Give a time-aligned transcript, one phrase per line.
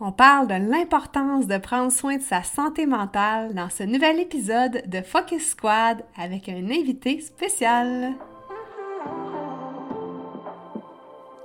[0.00, 4.82] on parle de l'importance de prendre soin de sa santé mentale dans ce nouvel épisode
[4.86, 8.14] de Focus Squad avec un invité spécial.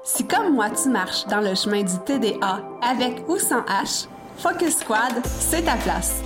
[0.03, 4.77] Si comme moi tu marches dans le chemin du TDA avec ou sans H, Focus
[4.77, 6.21] Squad, c'est ta place.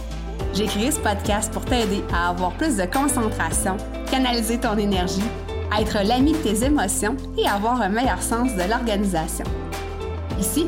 [0.53, 3.75] J'ai créé ce podcast pour t'aider à avoir plus de concentration,
[4.11, 5.23] canaliser ton énergie,
[5.79, 9.45] être l'ami de tes émotions et avoir un meilleur sens de l'organisation.
[10.39, 10.67] Ici,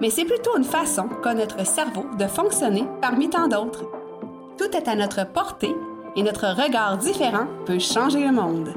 [0.00, 3.84] mais c'est plutôt une façon qu'a notre cerveau de fonctionner parmi tant d'autres.
[4.58, 5.74] Tout est à notre portée
[6.16, 8.74] et notre regard différent peut changer le monde.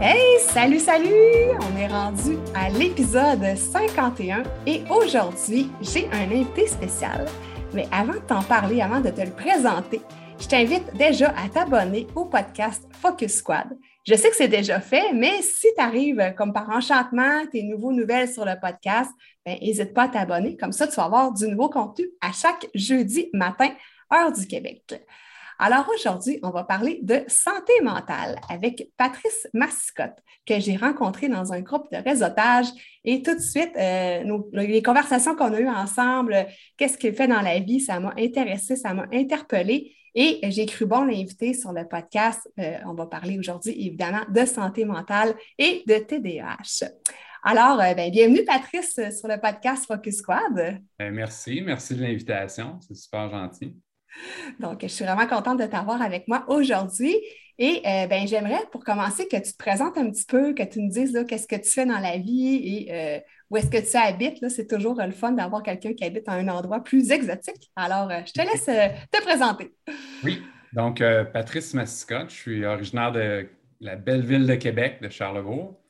[0.00, 1.08] Hey, salut, salut!
[1.08, 7.24] On est rendu à l'épisode 51 et aujourd'hui, j'ai un invité spécial.
[7.72, 10.02] Mais avant de t'en parler, avant de te le présenter,
[10.38, 13.76] je t'invite déjà à t'abonner au podcast Focus Squad.
[14.06, 17.92] Je sais que c'est déjà fait, mais si tu arrives comme par enchantement, tes nouveaux
[17.92, 19.10] nouvelles sur le podcast,
[19.46, 20.56] n'hésite ben, pas à t'abonner.
[20.56, 23.70] Comme ça, tu vas avoir du nouveau contenu à chaque jeudi matin,
[24.12, 24.82] heure du Québec.
[25.58, 31.52] Alors aujourd'hui, on va parler de santé mentale avec Patrice Mascotte, que j'ai rencontré dans
[31.52, 32.66] un groupe de réseautage.
[33.04, 37.40] Et tout de suite, euh, les conversations qu'on a eues ensemble, qu'est-ce qu'il fait dans
[37.40, 39.96] la vie, ça m'a intéressé, ça m'a interpellée.
[40.18, 42.48] Et j'ai cru bon l'inviter sur le podcast.
[42.58, 46.88] Euh, on va parler aujourd'hui, évidemment, de santé mentale et de TDAH.
[47.42, 50.80] Alors, euh, ben, bienvenue, Patrice, sur le podcast Focus Squad.
[50.98, 52.80] Ben, merci, merci de l'invitation.
[52.80, 53.76] C'est super gentil.
[54.58, 57.14] Donc, je suis vraiment contente de t'avoir avec moi aujourd'hui.
[57.58, 60.80] Et euh, ben, j'aimerais, pour commencer, que tu te présentes un petit peu, que tu
[60.80, 64.48] nous dises qu'est-ce que tu fais dans la vie et où est-ce que tu habites.
[64.48, 67.70] C'est toujours le fun d'avoir quelqu'un qui habite à un endroit plus exotique.
[67.76, 69.72] Alors, je te laisse te présenter.
[70.24, 70.42] Oui,
[70.72, 73.48] donc euh, Patrice Massicotte, je suis originaire de
[73.80, 75.80] la belle ville de Québec, de Charlebourg.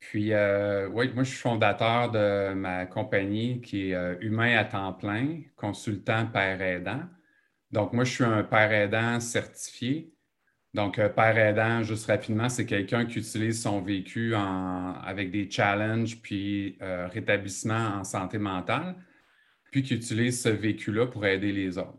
[0.00, 4.64] Puis, euh, oui, moi, je suis fondateur de ma compagnie qui est euh, Humain à
[4.64, 7.02] temps plein, consultant père aidant.
[7.70, 10.12] Donc, moi, je suis un père aidant certifié.
[10.78, 16.78] Donc, père aidant, juste rapidement, c'est quelqu'un qui utilise son vécu avec des challenges puis
[16.80, 18.94] rétablissement en santé mentale,
[19.70, 21.98] puis qui utilise ce vécu-là pour aider les autres.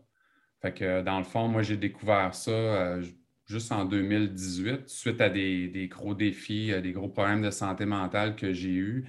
[0.61, 3.03] Fait que dans le fond, moi, j'ai découvert ça euh,
[3.45, 8.35] juste en 2018, suite à des, gros défis, euh, des gros problèmes de santé mentale
[8.35, 9.05] que j'ai eus,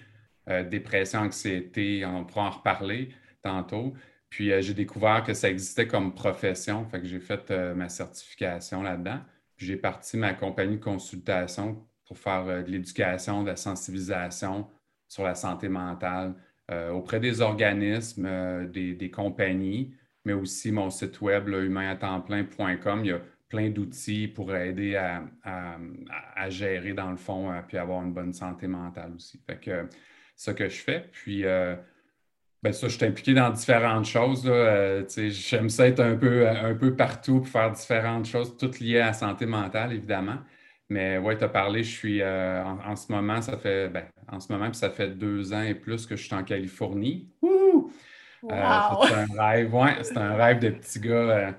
[0.49, 3.11] euh, dépression, anxiété, on pourra en reparler
[3.43, 3.95] tantôt.
[4.29, 9.19] Puis j'ai découvert que ça existait comme profession, fait que j'ai fait ma certification là-dedans.
[9.61, 14.69] J'ai parti ma compagnie de consultation pour faire de l'éducation, de la sensibilisation
[15.09, 16.35] sur la santé mentale
[16.93, 19.93] auprès des organismes, des compagnies
[20.25, 23.05] mais aussi mon site web, humainatemplein.com.
[23.05, 28.03] Il y a plein d'outils pour aider à, gérer, dans le fond, euh, puis avoir
[28.03, 29.41] une bonne santé mentale aussi.
[29.47, 29.89] Fait que
[30.37, 31.09] ça que je fais.
[31.13, 31.77] Puis, euh,
[32.63, 34.45] ben ça, je suis impliqué dans différentes choses.
[34.47, 39.01] Euh, j'aime ça être un peu, un peu partout pour faire différentes choses, toutes liées
[39.01, 40.39] à la santé mentale, évidemment.
[40.89, 44.53] Mais ouais, tu as parlé, je suis en, ce moment, ça fait ben, en ce
[44.53, 47.31] moment, puis ça fait deux ans et plus que je suis en Californie.
[48.45, 48.49] Euh,
[49.07, 51.13] c'est un rêve, ouais, c'est un rêve de petit gars.
[51.13, 51.53] Euh,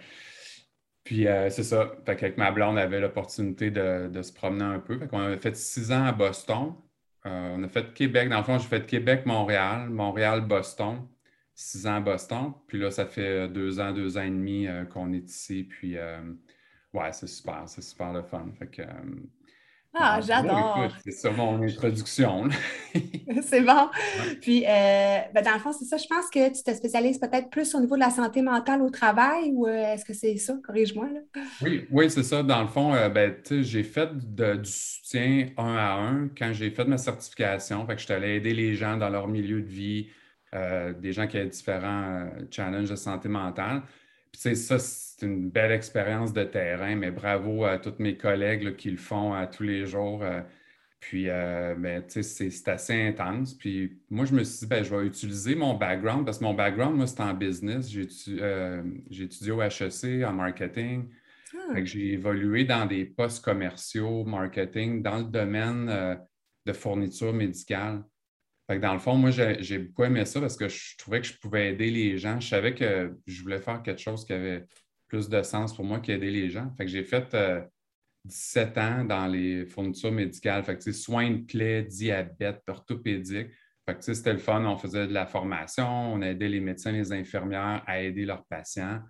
[1.04, 1.92] puis euh, c'est ça.
[2.06, 4.98] Fait qu'avec ma blonde, on avait l'opportunité de, se promener un peu.
[4.98, 6.74] Fait qu'on avait fait six ans à Boston.
[7.24, 8.30] On a fait Québec.
[8.30, 11.08] Dans le fond, j'ai fait Québec-Montréal, Montréal-Boston,
[11.54, 12.54] six ans à Boston.
[12.68, 15.64] Puis là, ça fait deux ans, deux ans et demi qu'on est ici.
[15.64, 15.96] Puis
[16.94, 18.48] ouais, c'est super, c'est super le fun.
[19.94, 20.88] Ah, j'adore.
[21.04, 22.48] c'est ça mon introduction.
[23.42, 23.90] c'est bon.
[24.42, 25.98] Puis, euh, ben, dans le fond, c'est ça.
[25.98, 28.90] Je pense que tu te spécialises peut-être plus au niveau de la santé mentale au
[28.90, 30.56] travail ou euh, est-ce que c'est ça?
[30.64, 31.08] Corrige-moi.
[31.62, 32.42] Oui, oui, c'est ça.
[32.44, 36.86] Dans le fond, euh, ben, j'ai fait du soutien un à un quand j'ai fait
[36.86, 37.86] ma certification.
[37.86, 40.08] Fait que je suis allé aider les gens dans leur milieu de vie,
[40.54, 43.84] des gens qui ont différents challenges de santé mentale.
[44.32, 44.78] Puis, ça,
[45.22, 49.34] c'est une belle expérience de terrain, mais bravo à tous mes collègues qui le font
[49.34, 50.24] à tous les jours.
[50.24, 50.42] Euh,
[51.00, 53.54] puis, euh, ben, c'est assez intense.
[53.56, 56.56] Puis, moi, je me suis dit, ben, je vais utiliser mon background parce que mon
[56.56, 57.90] background, moi, c'est en business.
[57.90, 58.08] J'ai
[58.40, 58.82] euh,
[59.12, 61.08] étudié au HEC en marketing.
[61.56, 61.84] Ah.
[61.84, 66.16] J'ai évolué dans des postes commerciaux, marketing, dans le domaine euh,
[66.66, 68.04] de fourniture médicale.
[68.70, 71.74] dans le fond, moi, j'ai beaucoup aimé ça parce que je trouvais que je pouvais
[71.74, 72.40] aider les gens.
[72.40, 74.66] Je savais que je voulais faire quelque chose qui avait
[75.12, 76.72] plus de sens pour moi qu'aider les gens.
[76.78, 77.36] Fait j'ai fait
[78.24, 80.64] 17 euh, ans dans les fournitures médicales.
[80.64, 83.50] Fait soins de plaies, diabète, orthopédique.
[84.00, 84.64] c'était le fun.
[84.64, 89.02] On faisait de la formation, on aidait les médecins, les infirmières à aider leurs patients.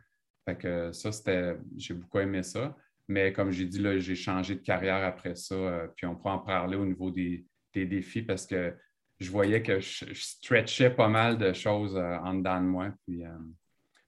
[0.43, 2.75] Fait que ça, c'était, j'ai beaucoup aimé ça.
[3.07, 5.53] Mais comme j'ai dit, là, j'ai changé de carrière après ça.
[5.53, 7.45] Euh, puis on peut en parler au niveau des,
[7.75, 8.73] défis parce que
[9.19, 12.91] je voyais que je, stretchais pas mal de choses euh, en dedans de moi.
[13.05, 13.23] Puis,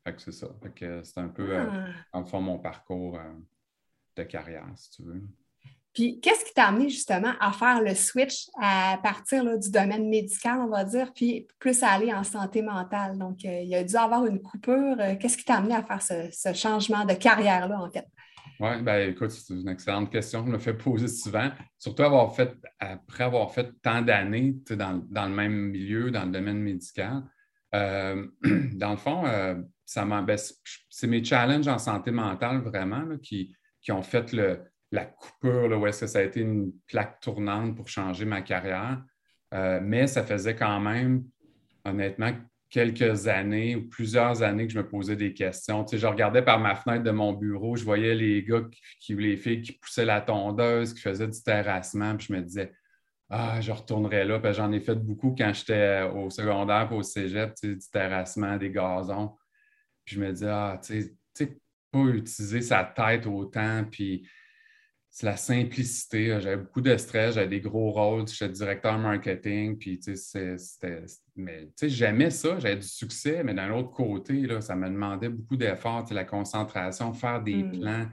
[0.04, 0.48] fait que c'est ça.
[0.62, 2.20] Fait que c'est un peu, euh, ah.
[2.20, 3.34] en fond, mon parcours euh,
[4.18, 5.22] de carrière, si tu veux.
[5.94, 10.60] Puis, qu'est-ce qui t'a amené justement à faire le switch à partir du domaine médical,
[10.60, 13.18] on va dire, puis plus à aller en santé mentale?
[13.18, 14.98] Donc, euh, il y a dû avoir une coupure.
[15.20, 18.08] Qu'est-ce qui t'a amené à faire ce, changement de carrière-là, en fait?
[18.60, 20.44] Oui, bien écoute, c'est une excellente question.
[20.46, 21.50] Je me fais poser souvent.
[21.78, 26.32] Surtout avoir fait, après avoir fait tant d'années dans, dans, le même milieu, dans le
[26.32, 27.24] domaine médical.
[27.74, 29.24] dans le fond,
[29.96, 30.36] ben,
[30.90, 33.56] c'est mes challenges en santé mentale vraiment qui,
[33.90, 34.34] ont fait
[34.92, 38.42] la coupure là, où est-ce que ça a été une plaque tournante pour changer ma
[38.42, 39.04] carrière.
[39.54, 41.26] Euh, mais ça faisait quand même,
[41.86, 42.32] honnêtement,
[42.74, 45.86] quelques années ou plusieurs années que je me posais des questions.
[45.86, 48.64] Tu je regardais par ma fenêtre de mon bureau, je voyais les gars
[49.00, 52.74] qui, les filles qui poussaient la tondeuse, qui faisaient du terrassement, puis je me disais,
[53.30, 54.40] ah, je retournerai là.
[54.52, 59.36] J'en ai fait beaucoup quand j'étais au secondaire au cégep, du terrassement, des gazons.
[60.06, 61.02] Puis je me dis, ah, tu
[61.34, 61.60] sais,
[61.94, 64.28] pas utiliser sa tête autant, puis
[65.10, 66.40] c'est la simplicité.
[66.42, 71.06] J'avais beaucoup de stress, j'avais des gros rôles, j'étais directeur marketing, puis tu sais, c'était.
[71.36, 74.90] Mais tu sais, j'aimais ça, j'avais du succès, mais d'un autre côté, là, ça me
[74.90, 77.80] demandait beaucoup d'efforts, la concentration, faire des mmh.
[77.80, 78.08] plans,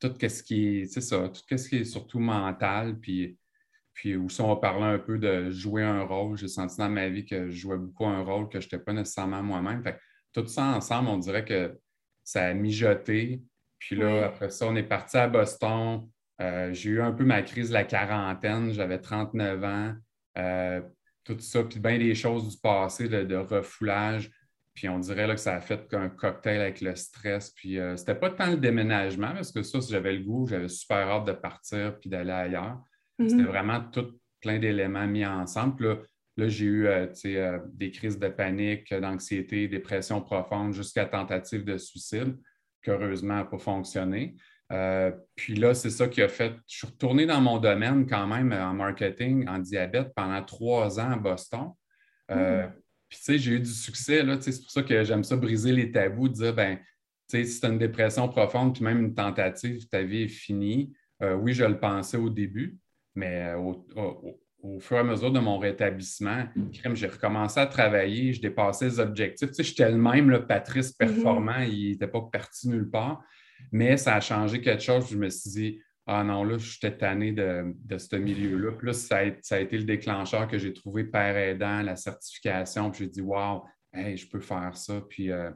[0.00, 3.38] tout ce qui est, ça, tout ce qui est surtout mental, puis.
[3.92, 6.36] Puis aussi, on parler un peu de jouer un rôle.
[6.36, 8.92] J'ai senti dans ma vie que je jouais beaucoup un rôle que je n'étais pas
[8.92, 9.84] nécessairement moi-même.
[9.84, 10.00] Fait
[10.34, 11.78] tout ça ensemble, on dirait que
[12.24, 13.40] ça a mijoté.
[13.78, 16.08] Puis là, après ça, on est parti à Boston.
[16.40, 18.72] Euh, j'ai eu un peu ma crise de la quarantaine.
[18.72, 19.94] J'avais 39 ans.
[20.38, 20.80] Euh,
[21.22, 24.30] tout ça, puis bien des choses du passé, de, refoulage.
[24.74, 27.50] Puis on dirait là, que ça a fait qu'un cocktail avec le stress.
[27.50, 31.08] Puis euh, c'était pas tant le déménagement, parce que ça, j'avais le goût, j'avais super
[31.08, 32.82] hâte de partir puis d'aller ailleurs.
[33.18, 33.28] Mm-hmm.
[33.28, 35.76] C'était vraiment tout plein d'éléments mis ensemble.
[35.76, 35.96] Puis là,
[36.36, 41.78] Là, j'ai eu euh, euh, des crises de panique, d'anxiété, dépression profonde, jusqu'à tentative de
[41.78, 42.36] suicide,
[42.82, 44.34] qui heureusement n'a pas fonctionné.
[44.72, 46.54] Euh, puis là, c'est ça qui a fait.
[46.66, 51.12] Je suis retourné dans mon domaine quand même en marketing, en diabète, pendant trois ans
[51.12, 51.70] à Boston.
[52.28, 52.70] Mm-hmm.
[53.08, 54.24] Puis, tu sais, j'ai eu du succès.
[54.40, 56.82] c'est pour ça que j'aime ça briser les tabous, dire, ben, tu
[57.28, 60.92] sais, si tu as une dépression profonde, puis même une tentative, ta vie est finie.
[61.20, 62.78] oui, je le pensais au début,
[63.14, 64.43] mais au, au
[64.80, 66.44] fur et à mesure de mon rétablissement,
[66.94, 69.48] j'ai recommencé à travailler, je dépassais les objectifs.
[69.48, 70.96] Tu sais, j'étais le même, le Patrice mm-hmm.
[70.96, 73.22] performant, il n'était pas parti nulle part,
[73.72, 75.08] mais ça a changé quelque chose.
[75.10, 78.72] Je me suis dit, ah non, là, j'étais tanné de, de ce milieu-là.
[78.72, 82.90] Puis là, ça a, été le déclencheur que j'ai trouvé père aidant, la certification.
[82.90, 83.62] Puis j'ai dit, waouh,
[83.94, 85.02] je peux faire ça.
[85.08, 85.50] Puis euh,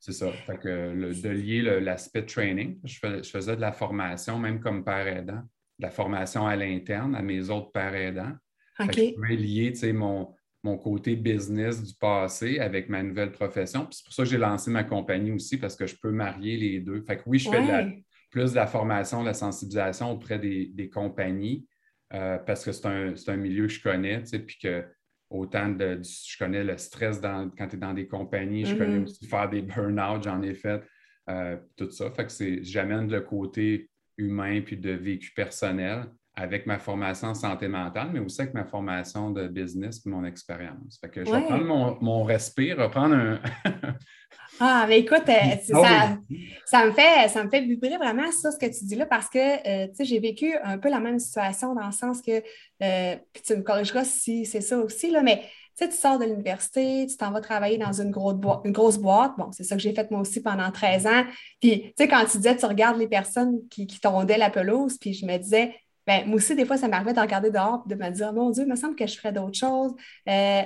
[0.00, 0.30] c'est ça.
[0.32, 5.06] Fait que de lier l'aspect training, je, je, faisais de la formation, même comme père
[5.06, 5.42] aidant
[5.78, 8.32] la formation à l'interne, à mes autres pères aidants.
[8.80, 13.88] Je pouvais lier mon, mon côté business du passé avec ma nouvelle profession.
[13.90, 16.80] c'est pour ça que j'ai lancé ma compagnie aussi, parce que je peux marier les
[16.80, 17.02] deux.
[17.02, 21.66] Fait que oui, je fais plus de la formation, de la sensibilisation auprès des, compagnies,
[22.12, 24.84] euh, parce que c'est un, milieu que je connais, puis que
[25.30, 29.04] autant de, je connais le stress quand tu es dans des compagnies, je connais mm-hmm.
[29.04, 30.82] aussi faire des burn-out, j'en ai fait,
[31.28, 32.10] euh, tout ça.
[32.10, 36.04] Fait que j'amène le côté humain puis de vécu personnel
[36.38, 40.24] avec ma formation en santé mentale, mais aussi avec ma formation de business et mon
[40.24, 40.98] expérience.
[41.00, 43.40] Fait que je vais prendre mon, mon respire, reprendre un.
[44.60, 46.16] ah, mais écoute, euh, ah
[46.64, 49.28] ça, me fait, ça me fait vibrer vraiment ça, ce que tu dis là, parce
[49.28, 52.40] que euh, j'ai vécu un peu la même situation dans le sens que,
[52.82, 55.42] euh, puis tu me corrigeras si c'est ça aussi, là, mais
[55.86, 59.32] tu sors de l'université, tu t'en vas travailler dans une, grosse boîte, une grosse boîte.
[59.38, 61.24] Bon, c'est ça que j'ai fait moi aussi pendant 13 ans.
[61.60, 64.98] Puis, tu sais, quand tu disais, tu regardes les personnes qui, qui tondaient la pelouse,
[64.98, 65.74] puis je me disais,
[66.06, 68.50] ben, moi aussi, des fois, ça m'arrivait de regarder dehors et de me dire, mon
[68.50, 69.92] Dieu, il me semble que je ferais d'autres choses.
[70.28, 70.62] Euh,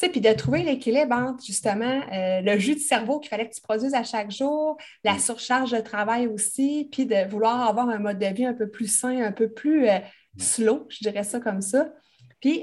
[0.00, 3.60] puis de trouver l'équilibre entre justement euh, le jus de cerveau qu'il fallait que tu
[3.60, 5.18] produises à chaque jour, la mm.
[5.18, 8.86] surcharge de travail aussi, puis de vouloir avoir un mode de vie un peu plus
[8.86, 10.40] sain, un peu plus euh, mm.
[10.40, 11.88] slow, je dirais ça comme ça.
[12.40, 12.62] Puis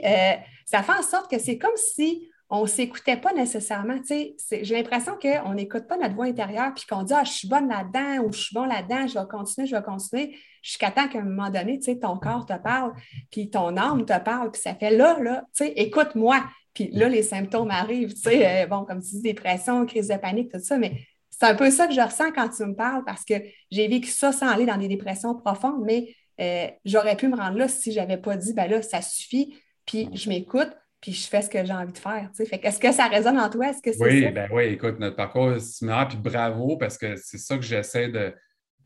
[0.71, 3.97] ça fait en sorte que c'est comme si on ne s'écoutait pas nécessairement.
[4.07, 7.67] J'ai l'impression qu'on n'écoute pas notre voix intérieure puis qu'on dit Ah, je suis bonne
[7.67, 11.19] là-dedans ou je suis bon là-dedans, je vais continuer, je vais continuer, jusqu'à temps qu'à
[11.19, 12.93] un moment donné, ton corps te parle,
[13.31, 16.43] puis ton âme te parle, puis ça fait là, là, écoute-moi.
[16.73, 20.59] Puis là, les symptômes arrivent, euh, bon, comme tu dis, dépression, crise de panique, tout
[20.59, 23.33] ça, mais c'est un peu ça que je ressens quand tu me parles parce que
[23.71, 27.57] j'ai vécu ça sans aller dans des dépressions profondes, mais euh, j'aurais pu me rendre
[27.57, 29.53] là si je n'avais pas dit, ben là, ça suffit,
[29.85, 30.69] puis je m'écoute,
[31.01, 32.29] puis je fais ce que j'ai envie de faire.
[32.35, 33.69] Fait est-ce que ça résonne en toi?
[33.69, 34.31] Est-ce que c'est oui, ça?
[34.31, 38.09] Ben oui, écoute, notre parcours est similaire, puis bravo, parce que c'est ça que j'essaie
[38.09, 38.33] de,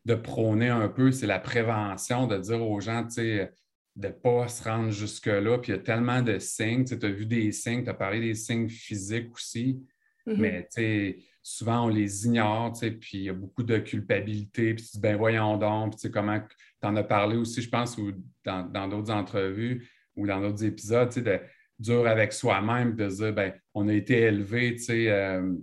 [0.05, 3.51] de prôner un peu, c'est la prévention, de dire aux gens, tu sais,
[3.97, 5.57] de ne pas se rendre jusque-là.
[5.57, 6.85] Puis il y a tellement de signes.
[6.85, 9.81] Tu as vu des signes, tu as parlé des signes physiques aussi,
[10.25, 10.37] mm-hmm.
[10.37, 13.77] mais tu sais, souvent on les ignore, tu sais, puis il y a beaucoup de
[13.77, 14.73] culpabilité.
[14.73, 17.61] Puis tu dis, ben voyons donc, puis tu sais, comment tu en as parlé aussi,
[17.61, 18.11] je pense, ou
[18.45, 21.39] dans d'autres entrevues ou dans d'autres épisodes, tu sais, de
[21.79, 25.53] dur avec soi-même, de dire, ben on a été élevé, tu sais, euh,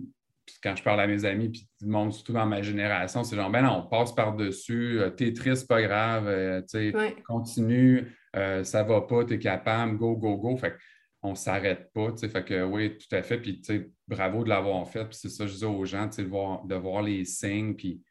[0.61, 3.35] quand je parle à mes amis, puis tout le monde, surtout dans ma génération, c'est
[3.35, 8.15] genre, ben non, on passe par-dessus, euh, t'es triste, pas grave, euh, tu sais, continue,
[8.33, 10.57] ça va pas, t'es capable, go, go, go.
[10.57, 10.75] Fait
[11.25, 14.43] on s'arrête pas, tu sais, fait que oui, tout à fait, puis tu sais, bravo
[14.43, 16.75] de l'avoir fait, puis c'est ça, je dis aux gens, tu sais, de voir, de
[16.75, 18.01] voir les signes, puis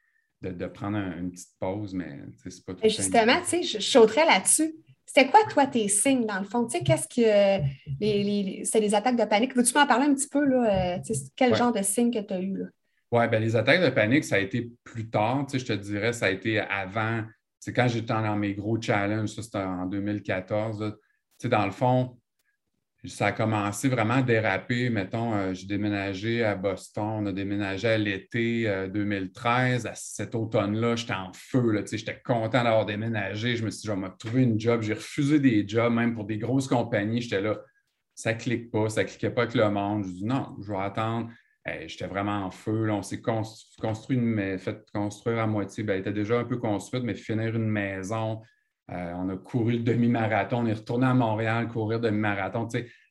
[0.40, 4.74] de, prendre une petite pause, mais c'est pas tout Justement, tu sais, je sauterais là-dessus.
[5.06, 6.66] C'était quoi, toi, tes signes, dans le fond?
[6.66, 7.60] Tu sais, qu'est-ce que.
[8.00, 9.54] Les, des attaques de panique?
[9.54, 10.96] Veux-tu m'en parler un petit peu, là?
[10.96, 12.66] Euh, quel genre de signes que tu as eu, là?
[13.10, 15.46] Oui, bien, les attaques de panique, ça a été plus tard.
[15.46, 17.22] Tu sais, je te dirais, ça a été avant.
[17.60, 20.78] C'est quand j'étais dans mes gros challenges, ça, c'était en 2014.
[20.78, 20.98] Tu
[21.38, 22.16] sais, dans le fond,
[23.08, 24.88] ça a commencé vraiment à déraper.
[24.88, 29.86] Mettons, euh, j'ai déménagé à Boston, on a déménagé à l'été 2013.
[29.86, 31.84] Euh, à cet automne-là, j'étais en feu.
[31.90, 33.56] J'étais content d'avoir déménagé.
[33.56, 34.82] Je me suis dit, je vais trouver une job.
[34.82, 37.20] J'ai refusé des jobs, même pour des grosses compagnies.
[37.20, 37.58] J'étais là,
[38.14, 40.04] ça ne clique pas, ça ne cliquait pas avec le monde.
[40.04, 41.28] Je dis, non, je vais attendre.
[41.86, 42.88] j'étais vraiment en feu.
[42.92, 45.82] On s'est construit une, fait construire à moitié.
[45.82, 48.42] Ben, elle était déjà un peu construite, mais finir une maison.
[48.92, 52.68] Euh, on a couru le demi-marathon, on est retourné à Montréal courir demi-marathon.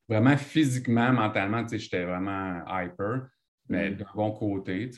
[0.08, 3.28] Vraiment physiquement, mentalement, j'étais vraiment hyper,
[3.70, 3.96] mais mm.
[3.96, 4.90] d'un bon côté.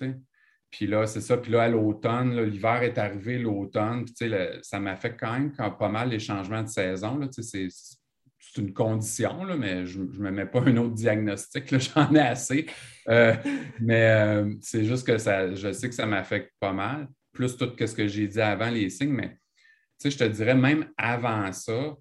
[0.69, 1.37] Puis là, c'est ça.
[1.37, 4.05] Puis là, à l'automne, l'hiver est arrivé, l'automne.
[4.61, 7.19] ça m'affecte quand même pas mal les changements de saison.
[7.31, 7.69] C'est
[8.57, 11.77] une condition, là, mais je ne me mets pas un autre diagnostic.
[11.93, 12.65] J'en ai assez.
[13.07, 13.35] Euh,
[13.79, 17.07] mais euh, c'est juste que ça, je sais que ça m'affecte pas mal.
[17.31, 19.37] Plus tout ce que j'ai dit avant, les signes, mais
[20.09, 21.95] je te dirais, même avant ça,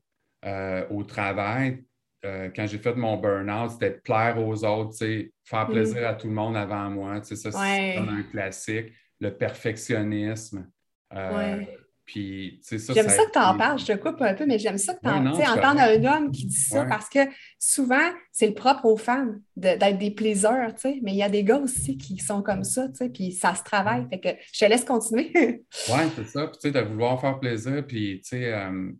[0.44, 1.84] euh, au travail,
[2.24, 4.96] euh, quand j'ai fait mon burn-out, c'était plaire aux autres,
[5.44, 5.72] faire mm.
[5.72, 7.22] plaisir à tout le monde avant moi.
[7.22, 8.92] Ça, c'est un classique.
[9.20, 10.68] Le perfectionnisme.
[11.14, 11.64] Euh,
[12.04, 14.76] puis, ça, j'aime ça, que tu en parles, je te coupe un peu, mais j'aime
[14.76, 17.20] ça que tu en entendre un homme qui dit ça parce que
[17.58, 21.58] souvent, c'est le propre aux femmes d'être des plaiseurs, mais il y a des gars
[21.58, 24.06] aussi qui sont comme ça, puis ça se travaille.
[24.10, 25.32] Fait que je te laisse continuer.
[25.34, 26.46] oui, c'est ça.
[26.48, 28.90] Puis, tu sais, de vouloir faire plaisir, puis, tu sais, euh,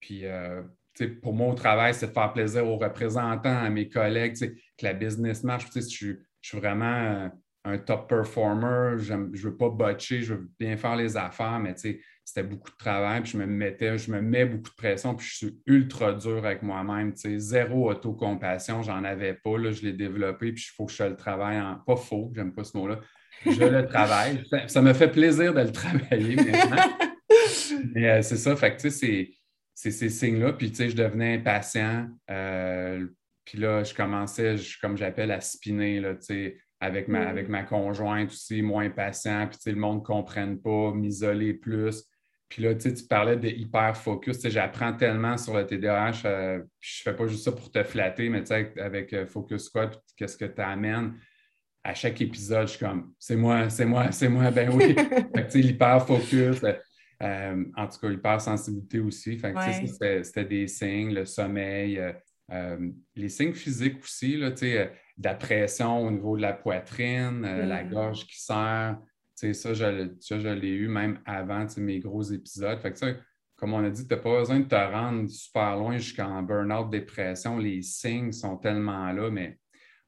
[0.00, 0.62] puis, euh,
[1.22, 4.94] pour moi, au travail, c'est de faire plaisir aux représentants, à mes collègues, que la
[4.94, 5.66] business marche.
[5.74, 7.30] Je, je suis vraiment
[7.64, 11.74] un top performer, je ne veux pas botcher, je veux bien faire les affaires, mais
[12.28, 15.26] c'était beaucoup de travail, puis je me mettais, je me mets beaucoup de pression, puis
[15.26, 17.14] je suis ultra dur avec moi-même.
[17.14, 21.16] Zéro autocompassion, j'en avais pas, là, je l'ai développé, puis il faut que je le
[21.16, 21.76] travaille en.
[21.76, 23.00] Pas faux, j'aime pas ce mot-là.
[23.46, 24.44] Je le travaille.
[24.66, 26.84] Ça, me fait plaisir de le travailler maintenant.
[27.94, 29.30] mais euh, c'est ça, fait que c'est
[29.74, 30.52] c'est ces signes-là.
[30.52, 32.08] Puis, tu sais, je devenais impatient.
[32.30, 33.06] Euh,
[33.44, 37.28] puis là, je commençais, comme j'appelle, à spinner, là, tu sais, avec ma, mm.
[37.28, 39.46] avec ma conjointe aussi, moins patient.
[39.46, 42.04] Puis, tu sais, le monde ne comprenne pas, m'isoler plus.
[42.48, 44.48] Puis là, tu parlais de hyper focus.
[44.48, 46.22] J'apprends tellement sur le TDAH.
[46.24, 49.64] Euh, je fais pas juste ça pour te flatter, mais tu sais, avec, euh, Focus
[49.64, 51.14] Squad, qu'est-ce que tu amènes?
[51.84, 54.96] À chaque épisode, je suis comme, c'est moi, c'est moi, c'est moi, ben oui.
[55.48, 56.60] sais, l'hyper focus.
[57.22, 59.40] Euh, en tout cas, hypersensibilité aussi.
[60.22, 62.12] c'était des signes, le sommeil, euh,
[62.52, 64.88] euh, les signes physiques aussi, là, de
[65.22, 67.90] la pression au niveau de la poitrine, la mm.
[67.90, 68.98] gorge qui serre.
[69.38, 72.78] Ça, je, je l'ai eu même avant mes gros épisodes.
[72.80, 73.16] Fait que,
[73.56, 76.90] comme on a dit, tu n'as pas besoin de te rendre super loin jusqu'en burn-out,
[76.90, 77.56] dépression.
[77.58, 79.58] Les signes sont tellement là, mais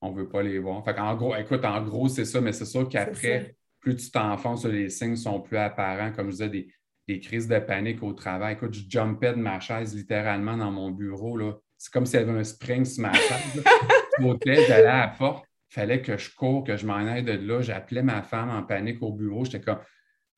[0.00, 0.84] on ne veut pas les voir.
[0.84, 4.64] Fait en gros, écoute, en gros, c'est ça, mais c'est sûr qu'après, plus tu t'enfonces,
[4.64, 6.12] les signes sont plus apparents.
[6.12, 6.68] Comme je disais, des,
[7.06, 8.54] des crises de panique au travail.
[8.54, 11.36] Écoute, je jumpais de ma chaise littéralement dans mon bureau.
[11.36, 11.54] Là.
[11.76, 13.64] C'est comme s'il y avait un spring sur ma chaise.
[14.44, 15.49] j'allais à la porte.
[15.70, 17.62] Fallait que je cours, que je m'en aille de là.
[17.62, 19.44] J'appelais ma femme en panique au bureau.
[19.44, 19.78] J'étais comme.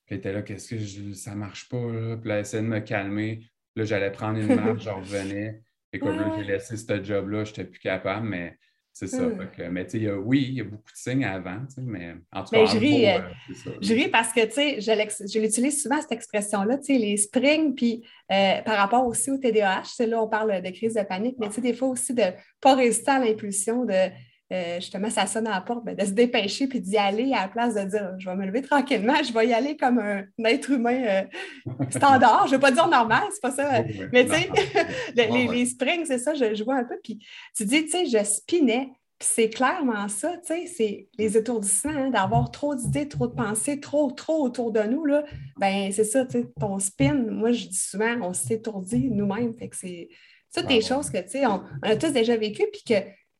[0.06, 1.14] elle était là, qu'est-ce que je...
[1.14, 1.90] ça marche pas?
[1.90, 2.18] Là?
[2.18, 3.40] Puis elle essayait de me calmer.
[3.74, 5.62] Là, j'allais prendre une marche, je revenais.
[5.90, 8.58] Écoute, j'ai laissé ce job-là, je n'étais plus capable, mais
[8.92, 9.22] c'est ça.
[9.22, 9.48] Hmm.
[9.70, 12.66] mais tu sais, oui, il y a beaucoup de signes avant, mais en tout Ben,
[12.66, 13.70] cas, je en ris, euh, euh.
[13.80, 17.16] Je ris parce que, tu sais, je je l'utilise souvent, cette expression-là, tu sais, les
[17.16, 21.02] springs, puis euh, par rapport aussi au TDAH, c'est là, on parle de crise de
[21.02, 24.10] panique, mais tu sais, des fois aussi de ne pas résister à l'impulsion de,
[24.52, 27.42] euh, justement, ça sonne à la porte, ben, de se dépêcher puis d'y aller à
[27.42, 30.24] la place de dire, je vais me lever tranquillement, je vais y aller comme un
[30.44, 31.22] être humain euh,
[31.90, 32.46] standard.
[32.46, 33.80] Je ne veux pas dire normal, c'est pas ça.
[33.86, 34.00] Oui.
[34.12, 34.50] Mais tu sais,
[35.16, 35.54] les, Ouais, les- ouais.
[35.56, 36.98] les springs, c'est ça, je, je vois un peu.
[37.02, 37.24] Puis
[37.56, 38.90] tu dis, tu sais, je spinais.
[39.18, 43.34] Puis c'est clairement ça, tu sais, c'est les étourdissements, hein, d'avoir trop d'idées, trop de
[43.34, 45.22] pensées, trop, trop autour de nous, là.
[45.58, 49.54] Ben, c'est ça, tu sais, ton spin, moi, je dis souvent, on s'étourdit nous-mêmes.
[49.54, 50.08] Fait que c'est
[50.52, 50.80] toutes Ah des ouais.
[50.82, 52.94] choses que, tu sais, on, on a tous déjà vécu, puis que,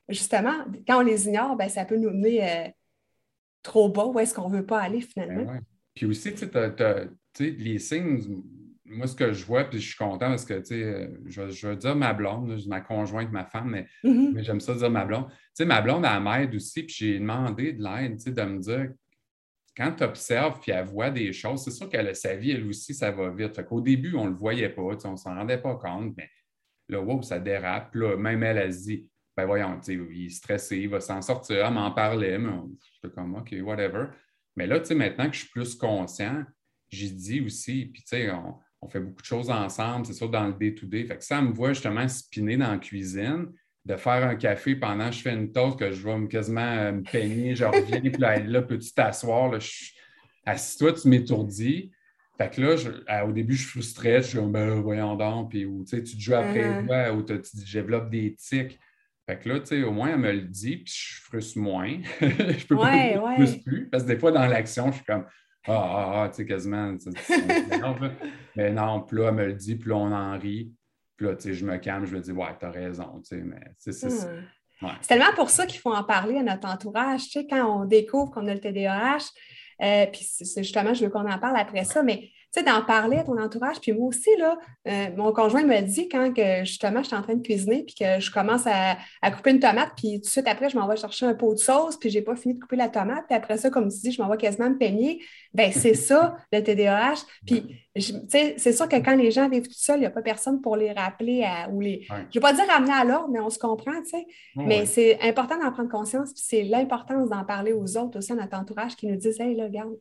[0.09, 2.69] justement, quand on les ignore, ben, ça peut nous mener euh,
[3.63, 5.45] trop bas où est-ce qu'on ne veut pas aller, finalement.
[5.45, 5.61] Ben ouais.
[5.95, 8.43] Puis aussi, tu sais, les signes,
[8.85, 11.49] moi, ce que je vois, puis je suis content parce que, tu sais, euh, je,
[11.51, 14.33] je veux dire ma blonde, ma conjointe, ma femme, mais, Mhm.
[14.35, 15.29] mais j'aime ça dire ma blonde.
[15.29, 18.43] Tu sais, ma blonde, elle m'aide aussi, puis j'ai demandé de l'aide, tu sais, de
[18.43, 18.91] me dire,
[19.77, 22.67] quand tu observes, puis elle voit des choses, c'est sûr qu'elle a sa vie, elle
[22.67, 23.55] aussi, ça va vite.
[23.57, 25.77] Fait qu'au début, on ne le voyait pas, tu sais, on ne s'en rendait pas
[25.77, 26.29] compte, mais
[26.89, 27.91] là, wow, ça dérape.
[27.93, 30.89] Puis là, même elle, elle se dit, ben voyons, tu sais, il est stressé, il
[30.89, 32.51] va s'en sortir, elle m'en parlait, mais
[33.01, 34.07] j'étais comme, OK, whatever.
[34.57, 36.45] Mais là, tu sais, maintenant que je suis plus conscient,
[36.89, 40.29] j'ai dit aussi, puis tu sais, on, on fait beaucoup de choses ensemble, c'est sûr,
[40.29, 41.05] dans le day-to-day.
[41.07, 43.47] Fait que ça me voit justement spinner dans la cuisine,
[43.85, 46.61] de faire un café pendant que je fais une toast, que je vais me- quasiment
[46.61, 49.51] euh, me peigner, je reviens, puis là, là, peux-tu t'asseoir?
[49.51, 49.93] Là, je-
[50.45, 51.91] Assis-toi, tu m'étourdis.
[52.37, 55.51] Fait que là, je- à- au début, je frustrais, je suis comme, ben, voyons donc,
[55.51, 56.87] puis ou, tu sais, tu te joues après Mhm.
[56.87, 58.79] toi, ou tu tu développes des tics.
[59.27, 61.97] Fait que là, tu sais, au moins, elle me le dit, puis je frustre moins.
[62.21, 63.37] je peux Ouais, pas ouais.
[63.37, 65.27] plus plus, parce que des fois, dans l'action, je suis comme,
[65.69, 66.97] ah, ah, ah, tu sais, quasiment,
[68.57, 70.73] mais non, puis là, elle me le dit, puis là, on en rit.
[71.17, 73.43] Puis là, tu sais, je me calme, je me dis, ouais, t'as raison, tu sais,
[73.43, 74.05] mais c'est.
[74.05, 74.45] Hmm.
[74.83, 74.91] Ouais.
[75.01, 77.25] C'est tellement pour ça qu'il faut en parler à notre entourage.
[77.25, 79.19] Tu sais, quand on découvre qu'on a le TDAH,
[79.81, 82.29] euh, puis c'est justement, je veux qu'on en parle après ça, mais
[82.61, 83.81] sais, d'en parler à ton entourage.
[83.81, 87.23] Puis moi aussi, là, euh, mon conjoint me dit quand que, justement je suis en
[87.23, 90.31] train de cuisiner, puis que je commence à, à couper une tomate, puis tout de
[90.31, 92.55] suite après, je m'en vais chercher un pot de sauce, puis je n'ai pas fini
[92.55, 94.77] de couper la tomate, puis après ça, comme tu dis, je m'en vais quasiment me
[94.79, 95.21] peigner.
[95.55, 97.25] Ben c'est ça, le TDAH.
[97.47, 100.07] Puis, je- tu sais, c'est sûr que quand les gens vivent tout seuls, il n'y
[100.07, 102.07] a pas personne pour les rappeler à, ou les.
[102.11, 102.17] Ouais.
[102.19, 104.27] Je ne vais pas dire ramener à l'ordre, mais on se comprend, tu sais.
[104.57, 104.87] Ouais, Mais ouais.
[104.87, 108.57] c'est important d'en prendre conscience, puis c'est l'importance d'en parler aux autres, aussi à notre
[108.59, 109.93] entourage, qui nous disent Hey, là, regarde,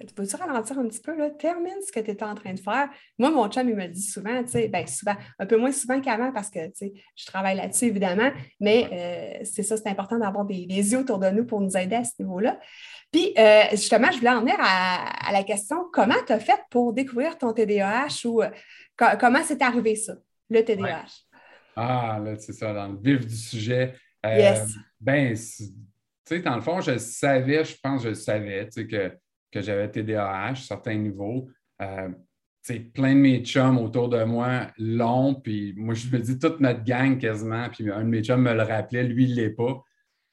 [0.00, 2.60] tu peux-tu ralentir un petit peu, là, termine ce que tu es en train de
[2.60, 2.88] faire.
[3.18, 5.72] Moi, mon chum, il me le dit souvent, tu sais, bien souvent, un peu moins
[5.72, 9.88] souvent qu'avant parce que, tu sais, je travaille là-dessus, évidemment, mais euh, c'est ça, c'est
[9.88, 12.58] important d'avoir des, des yeux autour de nous pour nous aider à ce niveau-là.
[13.10, 16.60] Puis, euh, justement, je voulais en venir à, à la question comment tu as fait
[16.70, 18.48] pour découvrir ton TDAH ou euh,
[18.96, 20.14] co- comment c'est arrivé ça,
[20.48, 21.04] le TDAH?
[21.76, 23.94] Ah, là, c'est ça, dans le vif du sujet.
[24.24, 24.74] Euh, Yes.
[25.00, 25.64] Ben, tu
[26.24, 29.12] sais, dans le fond, je savais, je pense que je savais, tu sais, que,
[29.52, 31.48] que j'avais TDAH certains niveaux.
[31.80, 32.08] Euh,
[32.94, 36.84] plein de mes chums autour de moi l'ont, puis moi, je me dis toute notre
[36.84, 39.82] gang quasiment, puis un de mes chums me le rappelait, lui, il ne l'est pas,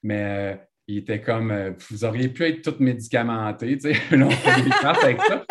[0.04, 0.56] mais euh,
[0.88, 4.00] il était comme, euh, vous auriez pu être toutes médicamentées, tu sais,
[4.84, 5.46] avec ça.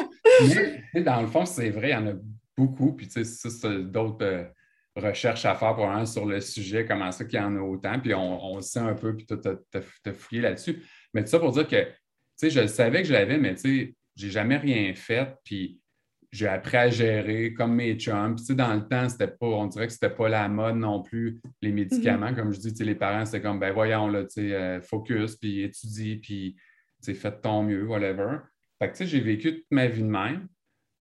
[0.95, 2.15] Mais, dans le fond, c'est vrai, il y en a
[2.57, 4.25] beaucoup, puis tu sais, c'est d'autres...
[4.25, 4.45] euh,
[4.97, 8.15] recherches à faire probablement sur le sujet, comment ça qu'il y en a autant, puis
[8.15, 10.83] on, on sait un peu, puis tu as fouillé là-dessus.
[11.15, 11.87] Mais tout ça pour dire que,
[12.39, 15.81] sais, je savais que je l'avais, mais tu sais, j'ai jamais rien fait, puis
[16.31, 18.35] j'ai appris à gérer comme mes chums.
[18.35, 20.77] Puis, tu sais, dans le temps, c'était pas, on dirait que c'était pas la mode
[20.77, 22.35] non plus, les médicaments.
[22.35, 24.81] Comme je dis, tu sais, les parents, c'était comme, ben voyons, là, tu sais, euh,
[24.81, 26.57] focus, puis étudie, puis,
[27.03, 28.39] tu sais, fais de ton mieux, whatever.
[28.79, 30.49] Fait que, tu sais, j'ai vécu toute ma vie de même.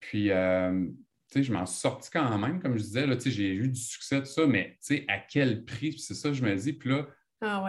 [0.00, 0.86] Puis, euh,
[1.30, 3.54] tu sais, je m'en suis sorti quand même, comme je disais, là, tu sais, j'ai
[3.54, 5.90] eu du succès, tout ça, mais, tu sais, à quel prix?
[5.90, 6.72] Puis c'est ça, je me dis.
[6.72, 7.08] Puis là,
[7.40, 7.60] Ah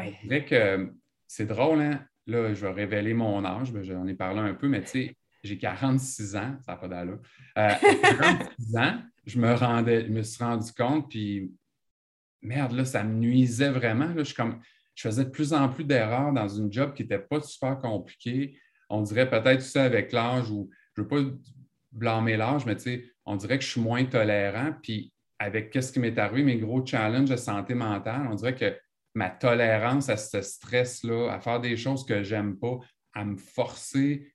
[0.42, 0.92] que
[1.28, 2.06] c'est drôle, hein?
[2.28, 5.16] Là, je vais révéler mon âge, ben, j'en ai parlé un peu, mais tu sais,
[5.44, 7.20] j'ai 46 ans, ça n'a pas d'allure.
[7.58, 11.52] Euh, à 46 ans, je me rendais, je me suis rendu compte, puis
[12.42, 14.14] merde, là, ça me nuisait vraiment.
[14.14, 14.60] Là, je, comme,
[14.96, 18.60] je faisais de plus en plus d'erreurs dans une job qui n'était pas super compliquée.
[18.90, 21.32] On dirait peut-être ça avec l'âge, ou je ne veux pas
[21.92, 24.74] blâmer l'âge, mais tu sais, on dirait que je suis moins tolérant.
[24.82, 28.76] Puis avec qu'est-ce qui m'est arrivé, mes gros challenges de santé mentale, on dirait que
[29.14, 32.80] ma tolérance à ce stress-là, à faire des choses que j'aime pas,
[33.14, 34.34] à me forcer,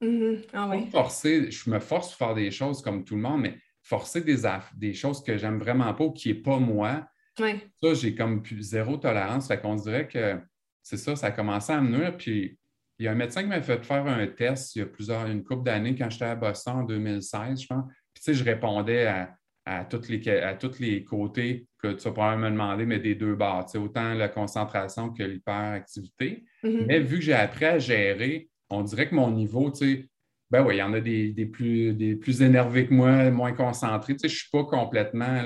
[0.00, 0.42] Mhm.
[0.52, 4.20] Ah forcer, je me force pour faire des choses comme tout le monde, mais forcer
[4.20, 4.42] des,
[4.76, 7.08] des choses que j'aime vraiment pas ou qui n'est pas moi,
[7.38, 9.48] ça, j'ai comme zéro tolérance.
[9.48, 10.40] Fait qu'on dirait que
[10.82, 12.16] c'est ça, ça a commencé à me nuire.
[12.16, 12.58] Puis
[12.98, 15.26] il y a un médecin qui m'a fait faire un test il y a plusieurs,
[15.26, 17.84] une couple d'années quand j'étais à Boston en 2016, je pense.
[18.14, 22.04] Puis tu sais, je répondais à, à, toutes les, à tous les côtés que tu
[22.04, 26.44] vas probablement me demander, mais des deux bords, autant la concentration que l'hyperactivité.
[26.62, 26.86] Mm-hmm.
[26.86, 30.08] Mais vu que j'ai appris à gérer, on dirait que mon niveau, tu sais,
[30.50, 34.14] ben oui, il y en a des, plus, des plus énervés que moi, moins concentrés.
[34.14, 35.42] Tu sais, je ne suis pas complètement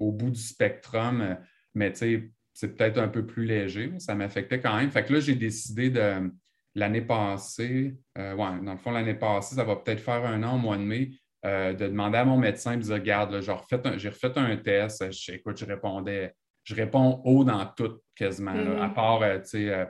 [0.00, 1.36] au bout du spectrum,
[1.74, 4.90] mais tu sais, c'est peut-être un peu plus léger, mais ça m'affectait quand même.
[4.90, 6.30] Fait que là, j'ai décidé de
[6.74, 10.56] l'année passée, euh, ouais, dans le fond, l'année passée, ça va peut-être faire un an
[10.56, 11.10] au mois de mai,
[11.46, 15.58] euh, de demander à mon médecin de dire Regarde, j'ai refait, un test, je, écoute,
[15.58, 18.94] je répondais, je réponds haut dans tout quasiment, à mm-hmm.
[18.94, 19.86] part euh,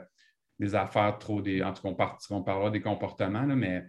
[0.59, 1.61] des affaires trop des.
[1.61, 3.83] En tout cas, on, parlera des comportements, mais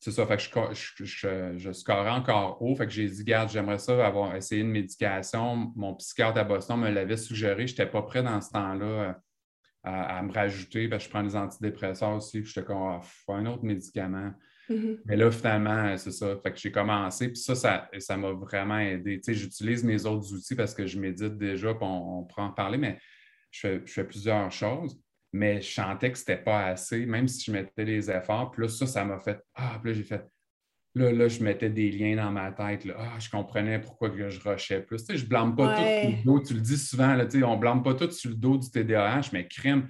[0.00, 2.74] c'est ça, fait que je, je, je, scorais encore haut.
[2.74, 5.72] Fait que j'ai dit, garde, j'aimerais ça avoir essayé une médication.
[5.76, 7.68] Mon psychiatre à Boston me l'avait suggéré.
[7.68, 9.20] Je n'étais pas prêt dans ce temps-là
[9.84, 10.90] à, me rajouter.
[10.98, 12.40] je prends des antidépresseurs aussi.
[12.40, 14.32] Puis j'étais comme, ah, un autre médicament.
[14.68, 14.98] Mm-hmm.
[15.04, 16.36] Mais là, finalement, c'est ça.
[16.42, 17.28] Fait que j'ai commencé.
[17.28, 19.20] Puis ça, ça, m'a vraiment aidé.
[19.20, 22.52] Tu sais, j'utilise mes autres outils parce que je médite déjà, puis on, pourra en
[22.52, 22.98] parler, mais
[23.50, 25.00] je fais, plusieurs choses.
[25.32, 28.50] Mais je sentais que c'était pas assez, même si je mettais les efforts.
[28.50, 29.38] Puis là, ça, ça m'a fait.
[29.54, 30.24] Ah, puis là, j'ai fait.
[30.94, 32.86] Là, là, je mettais des liens dans ma tête.
[32.86, 32.94] Là.
[32.98, 35.04] Ah, je comprenais pourquoi que je rushais plus.
[35.04, 36.40] Tu sais, je ne blâme pas tout sur le dos.
[36.40, 38.56] Tu le dis souvent, là, tu sais, on ne blâme pas tout sur le dos
[38.56, 39.88] du TDAH, mais crime.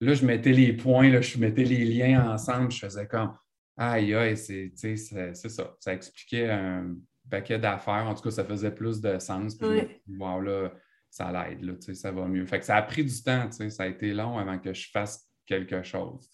[0.00, 2.72] Là, je mettais les points, là, je mettais les liens ensemble.
[2.72, 3.34] Je faisais comme
[3.76, 5.76] Aïe, aïe, c'est ça.
[5.80, 6.94] Ça expliquait un
[7.30, 8.06] paquet d'affaires.
[8.06, 9.56] En tout cas, ça faisait plus de sens.
[9.56, 9.66] Puis,
[10.18, 10.72] wow, là,
[11.10, 12.46] ça l'aide, ça va mieux.
[12.46, 15.26] Fait que ça a pris du temps, ça a été long avant que je fasse
[15.46, 16.30] quelque chose.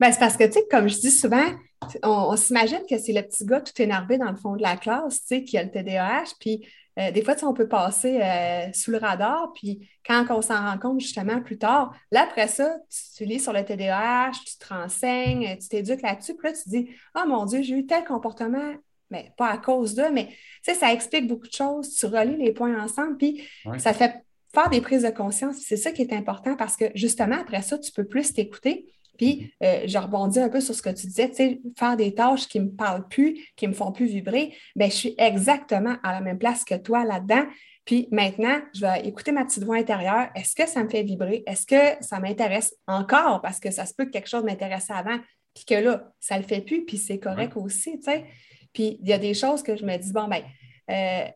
[0.00, 1.54] Ben, c'est parce que, tu sais, comme je dis souvent,
[2.02, 5.20] on, s'imagine que c'est le petit gars tout énervé dans le fond de la classe,
[5.20, 6.66] tu sais, qui a le TDAH, puis
[6.98, 10.78] euh, des fois, on peut passer euh, sous le radar, puis quand on s'en rend
[10.78, 12.76] compte justement plus tard, là, après ça,
[13.16, 16.68] tu, lis sur le TDAH, tu te renseignes, tu t'éduques là-dessus, puis là, tu te
[16.68, 18.74] dis Ah mon Dieu, j'ai eu tel comportement,
[19.10, 20.28] mais pas à cause d'eux, mais
[20.62, 21.94] ça explique beaucoup de choses.
[21.94, 23.42] Tu relis les points ensemble, puis
[23.78, 24.22] ça fait
[24.54, 25.56] faire des prises de conscience.
[25.60, 28.86] C'est ça qui est important parce que justement, après ça, tu peux plus t'écouter
[29.22, 32.12] puis, euh, je rebondis un peu sur ce que tu disais, tu sais, faire des
[32.12, 35.14] tâches qui ne me parlent plus, qui ne me font plus vibrer, bien, je suis
[35.16, 37.44] exactement à la même place que toi là-dedans.
[37.84, 40.26] Puis maintenant, je vais écouter ma petite voix intérieure.
[40.34, 41.44] Est-ce que ça me fait vibrer?
[41.46, 43.40] Est-ce que ça m'intéresse encore?
[43.42, 45.20] Parce que ça se peut que quelque chose m'intéressait avant,
[45.54, 48.24] puis que là, ça ne le fait plus, puis c'est correct aussi, tu sais?
[48.72, 50.42] Puis il y a des choses que je me dis, bon, ben,
[50.90, 51.30] euh,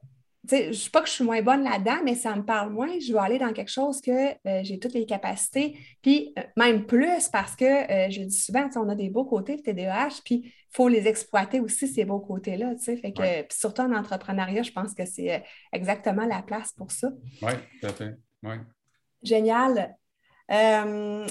[0.51, 0.57] je
[0.87, 2.99] ne pas que je suis moins bonne là-dedans, mais ça me parle moins.
[2.99, 6.87] Je vais aller dans quelque chose que euh, j'ai toutes les capacités, puis euh, même
[6.87, 10.43] plus parce que euh, je dis souvent, on a des beaux côtés de TDAH, puis
[10.45, 12.75] il faut les exploiter aussi, ces beaux côtés-là.
[12.79, 17.11] Fait que, surtout en entrepreneuriat, je pense que c'est exactement la place pour ça.
[17.43, 18.17] Oui, tout à fait.
[19.23, 19.97] Génial.
[20.49, 21.27] dans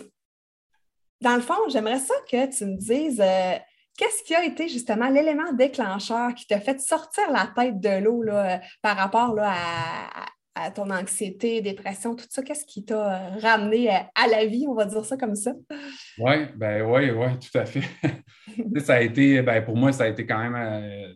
[1.21, 3.21] le fond, j'aimerais ça que tu me dises
[3.97, 8.23] Qu'est-ce qui a été justement l'élément déclencheur qui t'a fait sortir la tête de l'eau
[8.23, 10.25] euh, par rapport à,
[10.73, 12.41] ton anxiété, dépression, tout ça?
[12.41, 15.53] Qu'est-ce qui t'a ramené euh, à, la vie, on va dire ça comme ça?
[16.17, 17.84] Oui, ben oui, oui, tout à fait.
[18.79, 21.13] ça a été, ben, pour moi, ça a été quand même euh,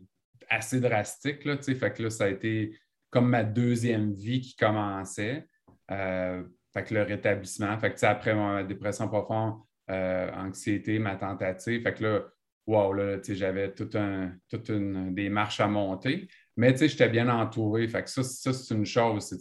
[0.50, 1.44] assez drastique.
[1.44, 2.78] Là, fait que là, ça a été
[3.10, 5.46] comme ma deuxième vie qui commençait.
[5.90, 7.78] fait que le rétablissement.
[7.78, 9.56] Fait que après ma dépression profonde,
[9.90, 11.82] anxiété, ma tentative.
[11.82, 12.22] Fait que là,
[12.70, 16.28] wow, là, j'avais toute, un, toute une démarche à monter.
[16.56, 17.88] Mais j'étais bien entouré.
[17.88, 19.36] Fait que ça, c'est une chose.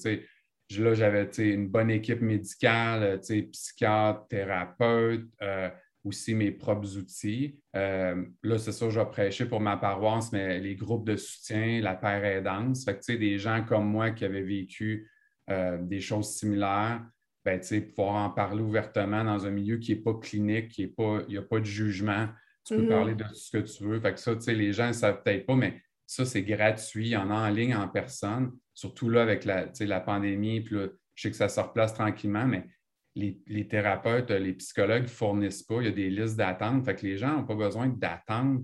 [0.79, 5.69] Là, j'avais une bonne équipe médicale, psychiatre, thérapeute, euh,
[6.05, 7.61] aussi mes propres outils.
[7.77, 11.81] Euh, là, c'est ça, je vais prêcher pour ma paroisse, mais les groupes de soutien,
[11.83, 12.85] la paire aidance.
[12.85, 15.11] Fait que, des gens comme moi qui avaient vécu
[15.51, 17.03] euh, des choses similaires,
[17.45, 17.61] ben,
[17.95, 21.39] pouvoir en parler ouvertement dans un milieu qui n'est pas clinique, qui pas, il n'y
[21.39, 22.29] a pas de jugement.
[22.69, 23.29] Tu peux parler mm-hmm.
[23.31, 24.01] de ce que tu veux.
[24.01, 27.07] Fait que ça, tu sais, les gens ne savent peut-être pas, mais ça, c'est gratuit.
[27.07, 28.53] Il y en a en ligne, en personne.
[28.75, 32.47] Surtout là, avec la, la pandémie, puis là, je sais que ça se replace tranquillement,
[32.47, 32.69] mais
[33.15, 35.81] les, thérapeutes, les psychologues ne fournissent pas.
[35.81, 36.85] Il y a des listes d'attente.
[36.85, 38.63] Fait que les gens n'ont pas besoin d'attendre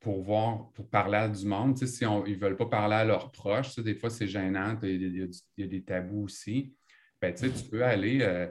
[0.00, 1.76] pour voir, pour parler à du monde.
[1.78, 4.76] si ils ne veulent pas parler à leurs proches, des fois, c'est gênant.
[4.82, 6.74] Il y, a, des tabous aussi.
[7.20, 8.18] Ben, tu peux aller.
[8.20, 8.46] Euh,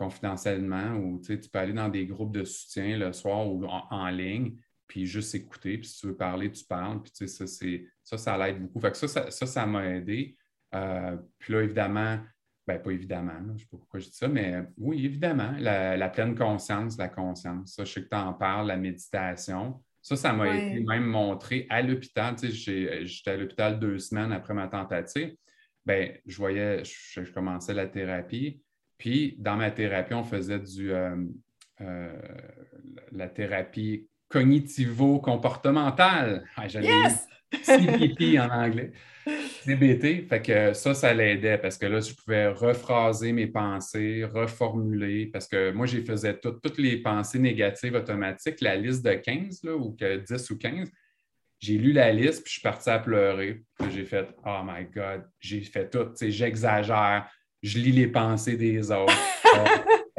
[0.00, 4.56] confidentiellement ou tu peux aller dans des groupes de soutien le soir ou en, ligne,
[4.86, 5.76] puis juste écouter.
[5.76, 7.02] Puis si tu veux parler, tu parles.
[7.02, 8.80] Puis ça, ça, ça l'aide beaucoup.
[8.80, 10.38] Fait que ça, ça, m'a aidé.
[10.74, 12.18] Euh, puis là, évidemment,
[12.66, 16.08] ben pas évidemment, je ne sais pas pourquoi je dis ça, mais oui, évidemment, la,
[16.08, 17.74] pleine conscience, la conscience.
[17.74, 19.82] Ça, je sais que tu en parles, la méditation.
[20.00, 22.36] Ça, ça m'a été même montré à l'hôpital.
[22.36, 25.36] Tu sais, j'étais à l'hôpital deux semaines après ma tentative.
[25.84, 28.62] Ben, je voyais, je commençais la thérapie.
[29.00, 31.16] Puis, dans ma thérapie, on faisait du, euh,
[31.80, 32.12] euh,
[33.12, 36.44] la thérapie cognitivo-comportementale.
[36.54, 37.26] Ah, yes!
[37.50, 38.92] CPT en anglais.
[39.66, 45.24] DBT, fait que ça, ça l'aidait parce que là, je pouvais rephraser mes pensées, reformuler,
[45.26, 49.76] parce que moi, j'ai faisais toutes les pensées négatives automatiques, la liste de 15, là,
[49.76, 50.90] ou que 10 ou 15.
[51.58, 53.62] J'ai lu la liste, puis je suis parti à pleurer.
[53.90, 57.26] J'ai fait Oh my God, j'ai fait tout, j'exagère,
[57.62, 59.12] je lis les pensées des autres.
[59.56, 59.64] euh,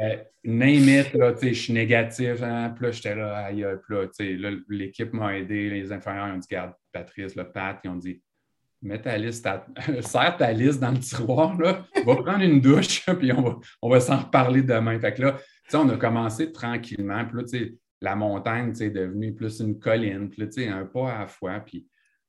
[0.00, 2.42] euh name it, là, je suis négatif.
[2.42, 6.48] Hein, puis là, j'étais là, aïe, puis là, l'équipe m'a aidé, les inférieurs ont dit,
[6.50, 8.20] garde Patrice, le Pat, ils ont dit,
[8.82, 9.48] mets ta liste,
[10.00, 13.88] serre ta liste dans le tiroir, là, va prendre une douche, puis on va, on
[13.88, 14.98] va s'en reparler demain.
[14.98, 15.38] Fait que là,
[15.74, 17.66] on a commencé tranquillement, puis là,
[18.00, 21.86] la montagne est devenue plus une colline, puis là, un pas à la fois, puis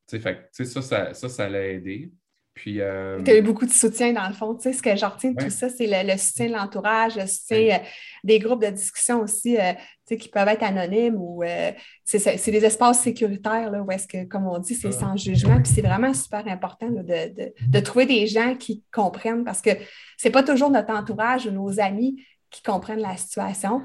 [0.07, 2.11] fait, ça, ça, ça, ça l'a aidé.
[2.53, 2.81] Puis.
[2.81, 3.21] Euh...
[3.23, 4.55] Tu as eu beaucoup de soutien dans le fond.
[4.55, 7.25] Tu sais, ce que je retiens de tout ça, c'est le, soutien de l'entourage, le
[7.25, 7.77] soutien euh,
[8.23, 11.71] des groupes de discussion aussi, euh, tu sais, qui peuvent être anonymes ou euh,
[12.05, 14.91] c'est des espaces sécuritaires, là, où est-ce que, comme on dit, c'est ah.
[14.91, 15.61] sans jugement.
[15.61, 19.71] Puis c'est vraiment super important de, de, de, trouver des gens qui comprennent parce que
[20.17, 23.81] c'est pas toujours notre entourage ou nos amis qui comprennent la situation.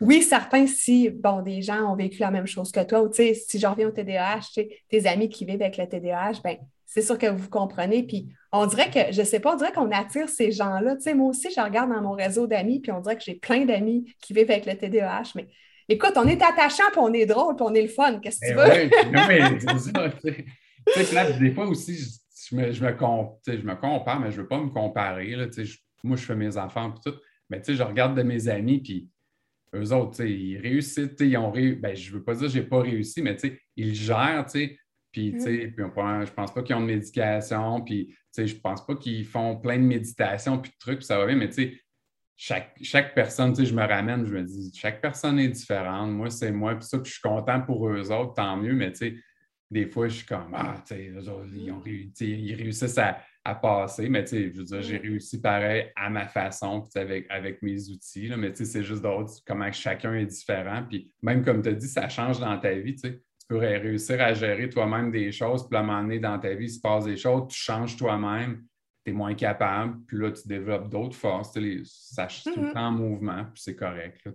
[0.00, 3.16] Oui, certains, si bon, des gens ont vécu la même chose que toi, ou tu
[3.16, 6.56] sais, si je reviens au TDAH, tes amis qui vivent avec le TDAH, ben
[6.92, 8.02] c'est sûr que vous comprenez.
[8.02, 10.96] Puis on dirait que, je ne sais pas, on dirait qu'on attire ces gens-là.
[10.96, 13.36] Tu sais, moi aussi, je regarde dans mon réseau d'amis, puis on dirait que j'ai
[13.36, 15.48] plein d'amis qui vivent avec le TDAH, mais
[15.88, 18.18] écoute, on est attachant, puis on est drôle, puis on est le fun.
[18.20, 18.64] Qu'est-ce que tu eh veux?
[18.64, 19.58] Oui,
[20.94, 21.32] c'est ça.
[21.32, 24.58] des fois aussi, je, me, je, me je me compare, mais je ne veux pas
[24.58, 25.34] me comparer.
[25.34, 25.46] Là,
[26.04, 27.16] moi, je fais mes enfants et tout.
[27.48, 29.08] Mais je regarde de mes amis, puis
[29.74, 31.76] eux autres, ils réussissent, ils ont réussi.
[31.80, 33.36] Ben, je ne veux pas dire que je n'ai pas réussi, mais
[33.76, 34.78] ils gèrent, tu sais
[35.12, 38.56] puis, tu sais, puis je pense pas qu'ils ont de médication, puis, tu sais, je
[38.56, 41.48] pense pas qu'ils font plein de méditation, puis de trucs, puis ça va bien, mais
[41.48, 41.80] tu sais,
[42.34, 46.10] chaque, chaque personne, tu sais, je me ramène, je me dis, chaque personne est différente.
[46.10, 48.90] Moi, c'est moi, puis ça, puis je suis content pour eux autres, tant mieux, mais
[48.92, 49.14] tu sais,
[49.70, 53.20] des fois, je suis comme, ah, tu sais, ils, ont ils réussissent à,
[53.60, 57.26] passer, mais tu sais, je veux dire, j'ai réussi pareil à ma façon, puis avec,
[57.28, 61.12] avec mes outils, là, mais tu sais, c'est juste d'autres, comment chacun est différent, puis
[61.22, 64.20] même comme tu as dit, ça change dans ta vie, tu sais tu pourrais réussir
[64.20, 66.80] à gérer toi-même des choses, puis à un moment donné, dans ta vie, il se
[66.80, 68.64] passe des choses, tu changes toi-même,
[69.04, 71.56] tu es moins capable, puis là, tu développes d'autres forces.
[71.56, 72.72] Les, ça tout le mm-hmm.
[72.72, 74.20] temps en mouvement, puis c'est correct.
[74.24, 74.32] Oui,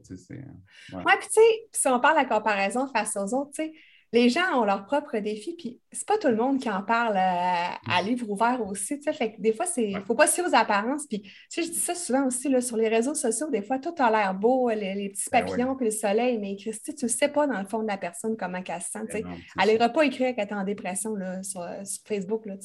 [1.19, 1.41] puis tu sais,
[1.71, 3.71] si on parle de la comparaison face aux autres, tu sais,
[4.13, 7.17] les gens ont leurs propres défis, puis c'est pas tout le monde qui en parle
[7.17, 9.01] euh, à, livre ouvert aussi.
[9.01, 11.05] Fait que des fois, il ne faut pas se fier aux apparences.
[11.07, 13.79] Puis, tu sais, je dis ça souvent aussi là, sur les réseaux sociaux, des fois,
[13.79, 17.09] tout a l'air beau, les, petits ben papillons, puis le soleil, mais Christy, tu ne
[17.09, 18.99] sais pas dans le fond de la personne comment elle se sent.
[19.11, 19.23] Ben
[19.61, 21.67] elle n'ira pas écrire qu'elle est en dépression là, sur,
[22.05, 22.45] Facebook.
[22.45, 22.55] Là,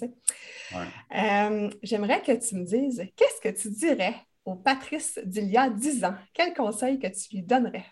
[0.75, 5.71] euh, J'aimerais que tu me dises, qu'est-ce que tu dirais au Patrice d'il y a
[5.71, 6.15] 10 ans?
[6.35, 7.85] Quel conseil que tu lui donnerais?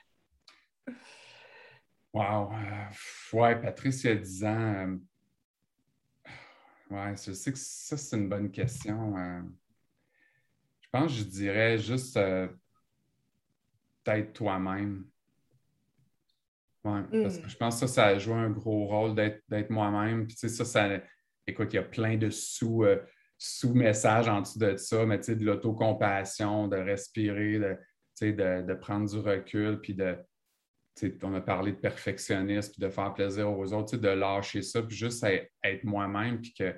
[2.12, 2.52] Wow.
[2.52, 4.48] Euh, ouais, Patrice, il y a 10 ans.
[4.48, 4.96] Euh,
[6.90, 9.16] ouais, je sais que ça, c'est une bonne question.
[9.16, 9.42] Euh.
[10.80, 12.14] je pense que je dirais juste
[14.02, 15.04] peut-être toi-même.
[16.82, 17.50] Ouais, parce que hmm.
[17.50, 20.26] je pense que ça, ça a joué un gros rôle d'être moi-même.
[20.26, 20.88] Puis, tu sais, ça, ça,
[21.46, 22.84] écoute, il y a plein de sous,
[23.38, 27.78] sous-messages en dessous de ça, mais tu sais, de l'autocompassion, de respirer, de,
[28.22, 30.16] de, de prendre du recul, puis de,
[31.22, 34.96] on a parlé de perfectionnisme, puis de faire plaisir aux autres, de lâcher ça, puis
[34.96, 36.74] juste être moi-même, puis que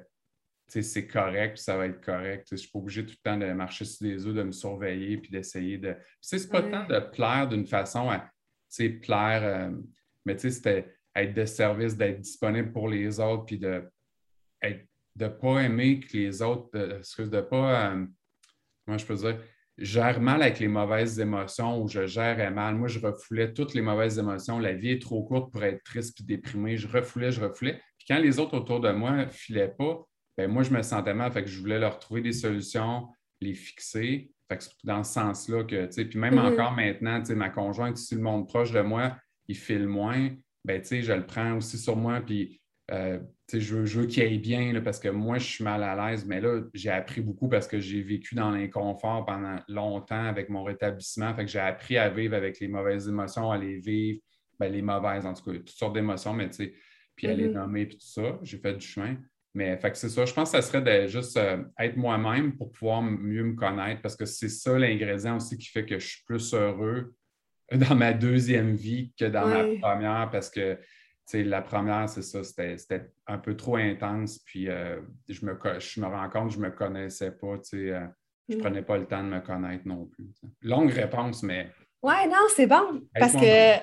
[0.69, 2.47] c'est correct, puis ça va être correct.
[2.49, 4.53] Je ne suis pas obligé tout le temps de marcher sur les œufs, de me
[4.53, 5.97] surveiller, puis d'essayer de.
[6.21, 8.31] C'est pas tant de plaire d'une façon à
[9.03, 9.71] plaire, euh,
[10.25, 13.85] mais c'était être de service, d'être disponible pour les autres, puis de
[14.65, 18.07] ne pas aimer que les autres, de, excuse, de pas, euh,
[18.87, 19.39] moi je peux dire,
[19.79, 22.75] gère mal avec les mauvaises émotions ou je gérais mal.
[22.75, 24.59] Moi, je refoulais toutes les mauvaises émotions.
[24.59, 26.77] La vie est trop courte pour être triste et déprimé.
[26.77, 27.81] Je refoulais, je refoulais.
[27.99, 30.07] Puis quand les autres autour de moi ne filaient pas,
[30.37, 31.33] ben moi, je me sentais mal.
[31.33, 33.09] Fait que je voulais leur trouver des solutions,
[33.41, 34.31] les fixer.
[34.49, 36.53] Fait que c'est dans ce sens-là que, tu sais, puis même mm-hmm.
[36.53, 39.17] encore maintenant, tu sais, ma conjointe, si le monde proche de moi,
[39.49, 40.31] il file moins,
[40.65, 43.19] ben, tu sais, je le prends aussi sur moi, puis euh,
[43.53, 46.27] je veux, je veux qu'il aille bien parce que moi, je suis mal à l'aise,
[46.27, 50.65] mais là, j'ai appris beaucoup parce que j'ai vécu dans l'inconfort pendant longtemps avec mon
[50.65, 51.35] rétablissement.
[51.35, 54.21] Fait que j'ai appris à vivre avec les mauvaises émotions, à les vivre,
[54.59, 56.75] ben, les mauvaises, en tout cas, toutes sortes d'émotions, mais tu sais,
[57.15, 57.53] puis à les mm-hmm.
[57.53, 58.39] nommer, puis tout ça.
[58.43, 59.17] J'ai fait du chemin.
[59.55, 60.25] Mais fait que c'est ça.
[60.25, 64.01] Je pense que ça serait de juste euh, être moi-même pour pouvoir mieux me connaître
[64.01, 67.15] parce que c'est ça l'ingrédient aussi qui fait que je suis plus heureux
[67.71, 70.79] dans ma deuxième vie que dans ma première parce que
[71.35, 74.39] la première, c'est ça, c'était un peu trop intense.
[74.45, 77.55] Puis euh, je, me, je me rends compte que je ne me connaissais pas.
[77.75, 78.07] Euh,
[78.49, 78.63] je ne mm.
[78.63, 80.31] prenais pas le temps de me connaître non plus.
[80.63, 81.71] Longue réponse, mais.
[82.03, 83.03] Ouais, non, c'est bon.
[83.15, 83.77] Parce que,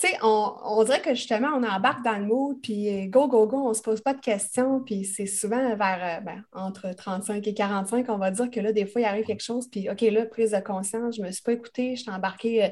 [0.00, 3.66] tu sais, on, dirait que justement, on embarque dans le mood, puis go, go, go,
[3.66, 7.46] on ne se pose pas de questions, puis c'est souvent vers euh, ben, entre 35
[7.46, 10.00] et 45, on va dire que là, des fois, il arrive quelque chose, puis OK,
[10.00, 12.68] là, prise de conscience, je ne me suis pas écoutée, je suis embarquée, euh,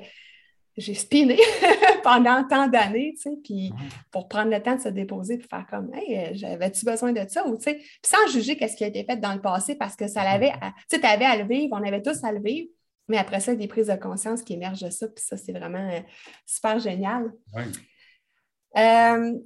[0.79, 1.39] j'ai spiné
[2.03, 3.73] pendant tant d'années, tu sais, puis
[4.11, 7.29] pour prendre le temps de se déposer, puis faire comme, hey, euh, j'avais-tu besoin de
[7.29, 9.75] ça, ou tu sais, puis sans juger qu'est-ce qui a été fait dans le passé,
[9.75, 12.33] parce que ça l'avait, tu sais, tu avais à le vivre, on avait tous à
[12.33, 12.69] le vivre,
[13.09, 15.25] mais après ça, il y a des prises de conscience qui émergent de ça, puis
[15.25, 16.01] ça, c'est vraiment euh,
[16.47, 17.33] super génial.
[18.77, 19.39] Euh,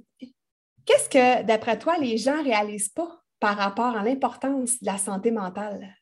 [0.85, 4.97] qu'est-ce que, d'après toi, les gens ne réalisent pas par rapport à l'importance de la
[4.97, 5.95] santé mentale?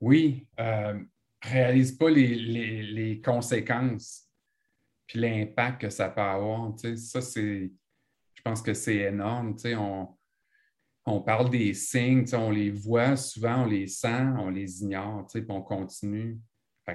[0.00, 0.98] Oui, euh,
[1.42, 4.23] réalisent pas les, conséquences
[5.06, 6.72] puis l'impact que ça peut avoir.
[6.96, 7.70] Ça, c'est,
[8.34, 9.56] je pense que c'est énorme.
[9.76, 10.08] On,
[11.06, 15.44] on parle des signes, on les voit souvent, on les sent, on les ignore, puis
[15.48, 16.38] on continue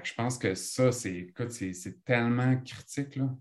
[0.03, 3.15] je pense que ça, c'est, c'est, tellement critique.
[3.15, 3.35] Là.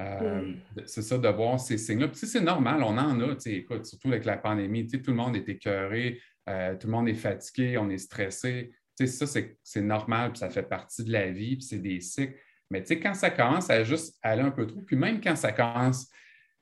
[0.00, 0.60] Euh, mm.
[0.86, 2.08] C'est ça, de voir ces signes-là.
[2.12, 6.20] c'est normal, on en a, écoute, surtout avec la pandémie, tout le monde est écœuré,
[6.48, 8.72] euh, tout le monde est fatigué, on est stressé.
[8.94, 12.36] Ça, c'est normal, puis ça fait partie de la vie, puis c'est des cycles.
[12.70, 16.08] Mais quand ça commence à juste aller un peu trop, puis même quand ça commence,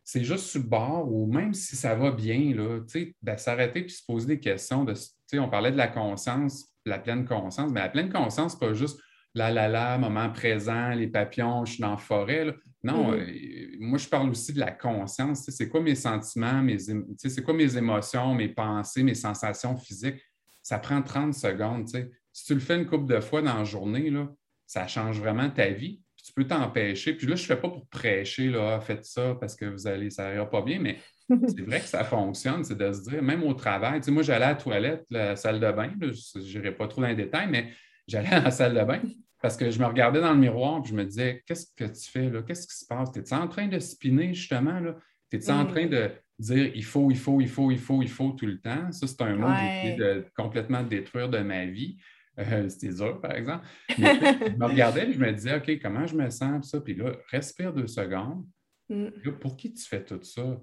[0.04, 2.80] c'est juste sur le bord, ou même si ça va bien, là,
[3.22, 4.84] ben, s'arrêter puis se poser des questions.
[4.84, 4.94] De,
[5.34, 9.00] on parlait de la conscience, la pleine conscience, mais la pleine conscience, c'est pas juste
[9.34, 12.54] la la la, moment présent, les papillons, je suis dans la forêt.
[12.84, 13.74] Non, mm-hmm.
[13.74, 15.44] euh, moi, je parle aussi de la conscience.
[15.50, 20.22] C'est quoi mes sentiments, mes, c'est quoi mes émotions, mes pensées, mes sensations physiques?
[20.62, 21.88] Ça prend 30 secondes.
[22.32, 24.28] Si tu le fais une couple de fois dans la journée, là,
[24.66, 26.00] ça change vraiment ta vie.
[26.24, 27.14] tu peux t'empêcher.
[27.14, 29.86] Puis là, je ne fais pas pour prêcher, là, ah, faites ça parce que vous
[29.86, 30.98] allez, ça n'ira pas bien, mais
[31.28, 34.50] c'est vrai que ça fonctionne, c'est de se dire, même au travail, moi, j'allais à
[34.50, 37.70] la toilette, la salle de bain, je n'irai pas trop dans les détails, mais
[38.06, 39.00] j'allais à la salle de bain,
[39.40, 42.10] parce que je me regardais dans le miroir et je me disais, qu'est-ce que tu
[42.10, 42.42] fais là?
[42.42, 43.16] Qu'est-ce qui se passe?
[43.16, 44.80] Es-tu en train de spinner justement?
[44.80, 44.96] Là?
[45.30, 45.68] Es-tu en mm.
[45.68, 48.60] train de dire il faut, il faut, il faut, il faut, il faut tout le
[48.60, 48.90] temps?
[48.92, 51.96] Ça, c'est un mot que j'ai de complètement détruire de ma vie.
[52.38, 53.66] Euh, C'était dur, par exemple.
[53.98, 56.70] Mais, je me regardais et je me disais, OK, comment je me sens?
[56.70, 56.80] Ça?
[56.80, 58.46] Puis là, respire deux secondes.
[58.88, 59.08] Mm.
[59.40, 60.60] pour qui tu fais tout ça?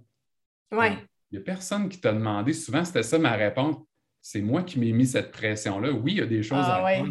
[0.72, 0.98] Ouais.
[1.30, 2.54] Il n'y a personne qui t'a demandé.
[2.54, 3.76] Souvent, c'était ça ma réponse.
[4.22, 5.92] C'est moi qui m'ai mis cette pression-là.
[5.92, 7.04] Oui, il y a des choses ah, à.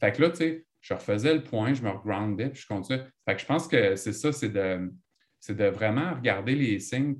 [0.00, 3.04] Fait que là, tu sais, je refaisais le point, je me regroundais, puis je continuais.
[3.24, 4.92] Fait que je pense que c'est ça, c'est de,
[5.48, 7.16] de vraiment regarder les signes,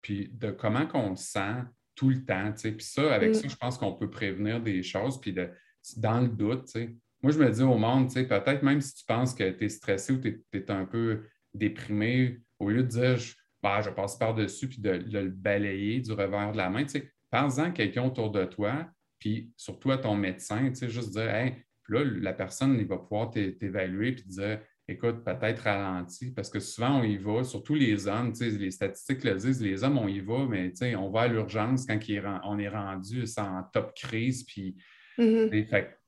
[0.00, 1.62] puis de comment on se sent
[1.94, 2.52] tout le temps.
[2.52, 3.34] Puis ça, avec mm.
[3.34, 5.50] ça, je pense qu'on peut prévenir des choses, puis de,
[5.96, 6.76] dans le doute.
[7.22, 10.12] Moi, je me dis au monde, peut-être même si tu penses que tu es stressé
[10.12, 11.22] ou tu es, un peu
[11.54, 16.12] déprimé, au lieu de dire je, bah, je passe par-dessus puis de, le balayer du
[16.12, 16.84] revers de la main,
[17.30, 18.86] pense-en à quelqu'un autour de toi,
[19.18, 21.52] puis surtout à ton médecin, juste dire
[21.84, 26.60] puis là, la personne, il va pouvoir t'évaluer te dire écoute, peut-être ralenti, parce que
[26.60, 30.20] souvent, on y va, surtout les hommes, les statistiques le disent, les hommes, on y
[30.20, 31.98] va, mais on va à l'urgence quand
[32.44, 34.76] on est rendu en top crise, puis
[35.18, 35.66] mm-hmm.
[35.66, 35.98] fait,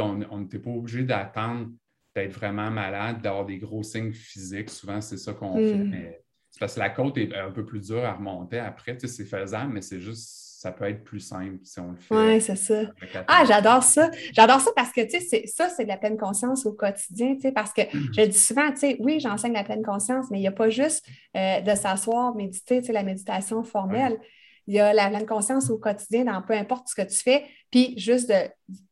[0.00, 1.68] on n'était pas obligé d'attendre
[2.14, 4.70] d'être vraiment malade, d'avoir des gros signes physiques.
[4.70, 5.90] Souvent, c'est ça qu'on fait, mm.
[5.90, 9.24] mais c'est parce que la côte est un peu plus dure à remonter après, c'est
[9.24, 12.14] faisable, mais c'est juste ça peut être plus simple si on le fait.
[12.14, 12.84] Oui, c'est ça.
[13.28, 14.10] Ah, j'adore ça.
[14.32, 17.42] J'adore ça parce que, tu sais, ça, c'est de la pleine conscience au quotidien, tu
[17.42, 20.40] sais, parce que je dis souvent, tu sais, oui, j'enseigne la pleine conscience, mais il
[20.40, 21.04] n'y a pas juste
[21.36, 24.18] euh, de s'asseoir, méditer, tu sais, la méditation formelle.
[24.66, 27.44] Il y a la pleine conscience au quotidien dans peu importe ce que tu fais.
[27.70, 28.48] Puis juste de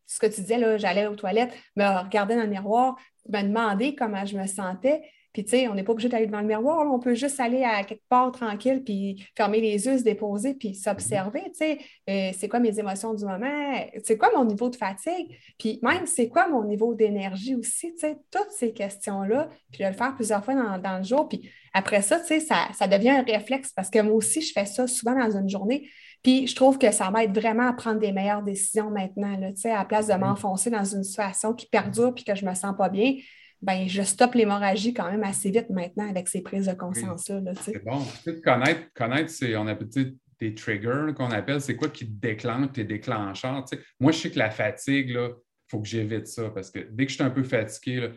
[0.07, 2.97] ce que tu disais, là, j'allais aux toilettes, me regarder dans le miroir,
[3.29, 5.03] me demander comment je me sentais.
[5.33, 6.87] Puis, tu sais, on n'est pas obligé d'aller devant le miroir.
[6.93, 10.75] On peut juste aller à quelque part tranquille, puis fermer les yeux, se déposer, puis
[10.75, 11.45] s'observer.
[11.45, 11.79] Tu sais,
[12.11, 13.75] euh, c'est quoi mes émotions du moment?
[14.05, 15.35] C'est quoi mon niveau de fatigue?
[15.59, 17.95] Puis même, c'est quoi mon niveau d'énergie aussi?
[17.95, 19.49] Tu sais, toutes ces questions-là.
[19.73, 21.29] Puis, de le faire plusieurs fois dans, le jour.
[21.29, 24.53] Puis après ça, tu sais, ça, ça devient un réflexe parce que moi aussi, je
[24.53, 25.89] fais ça souvent dans une journée.
[26.23, 29.79] Puis je trouve que ça m'aide vraiment à prendre des meilleures décisions maintenant, là, à
[29.79, 32.77] la place de m'enfoncer dans une situation qui perdure puis que je ne me sens
[32.77, 33.15] pas bien
[33.63, 37.53] ben, je stoppe l'hémorragie quand même assez vite maintenant avec ces prises de conscience-là.
[37.61, 38.05] c'est bon.
[38.45, 39.89] connaître, connaître on appelle
[40.41, 43.65] des triggers qu'on appelle, c'est quoi qui déclenche tes déclencheurs.
[44.01, 45.31] Moi, je sais que la fatigue, il
[45.69, 48.11] faut que j'évite ça parce que dès que je suis un peu fatigué,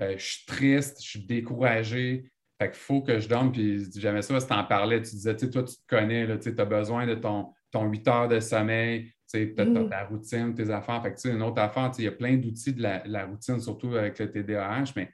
[0.00, 2.28] euh, je suis triste, je suis découragé.
[2.60, 5.36] Fait qu'il faut que je dorme, puis jamais ça, si tu en parlais, tu disais,
[5.36, 9.54] toi, tu te connais, tu as besoin de ton, ton 8 heures de sommeil, tu
[9.56, 9.88] as, mm.
[9.88, 11.00] ta routine, tes affaires.
[11.02, 14.18] Fait que, une autre affaire, il y a plein d'outils de la, routine, surtout avec
[14.18, 15.12] le TDAH, mais,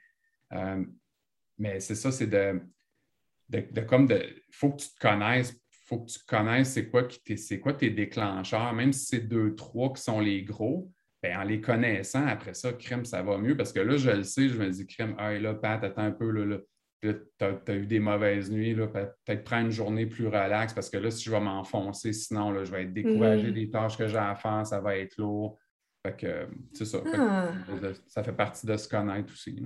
[0.53, 0.83] euh,
[1.59, 2.59] mais c'est ça, c'est de,
[3.49, 4.23] de, comme de.
[4.51, 7.91] Faut que tu te connaisses, il faut que tu connaisses c'est quoi, c'est quoi tes
[7.91, 10.91] déclencheurs, même si c'est deux, trois qui sont les gros.
[11.21, 14.23] Bien, en les connaissant, après ça, crème, ça va mieux parce que là, je le
[14.23, 16.57] sais, je me dis, crème, ah, là, Pat, attends un peu, là, là
[17.13, 21.11] tu as, eu des mauvaises nuits, peut-être prendre une journée plus relaxe parce que là,
[21.11, 24.35] si je vais m'enfoncer, sinon, là, je vais être découragé des tâches que j'ai à
[24.35, 25.57] faire, ça va être lourd.
[26.05, 26.99] Fait que, c'est ça.
[27.15, 27.51] Ah.
[28.07, 29.59] ça fait partie de se connaître aussi.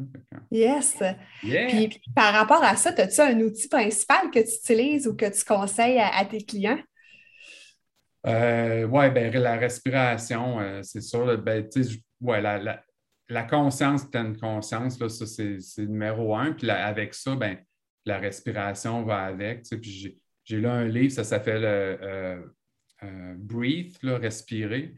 [0.49, 0.97] yes.
[1.41, 5.43] Puis, par rapport à ça, as-tu un outil principal que tu utilises ou que tu
[5.43, 6.79] conseilles à, tes clients?
[8.25, 11.37] Euh, oui, ben, la respiration, euh, c'est sûr.
[11.39, 11.67] Ben,
[12.21, 12.83] ouais, la, la,
[13.43, 16.53] conscience, pleine conscience, là, ça, c'est, numéro un.
[16.53, 17.57] Puis avec ça, ben,
[18.05, 19.63] la respiration va avec.
[19.69, 22.41] Puis j'ai, lu un livre, ça s'appelle euh,
[23.37, 24.95] Breathe, respirer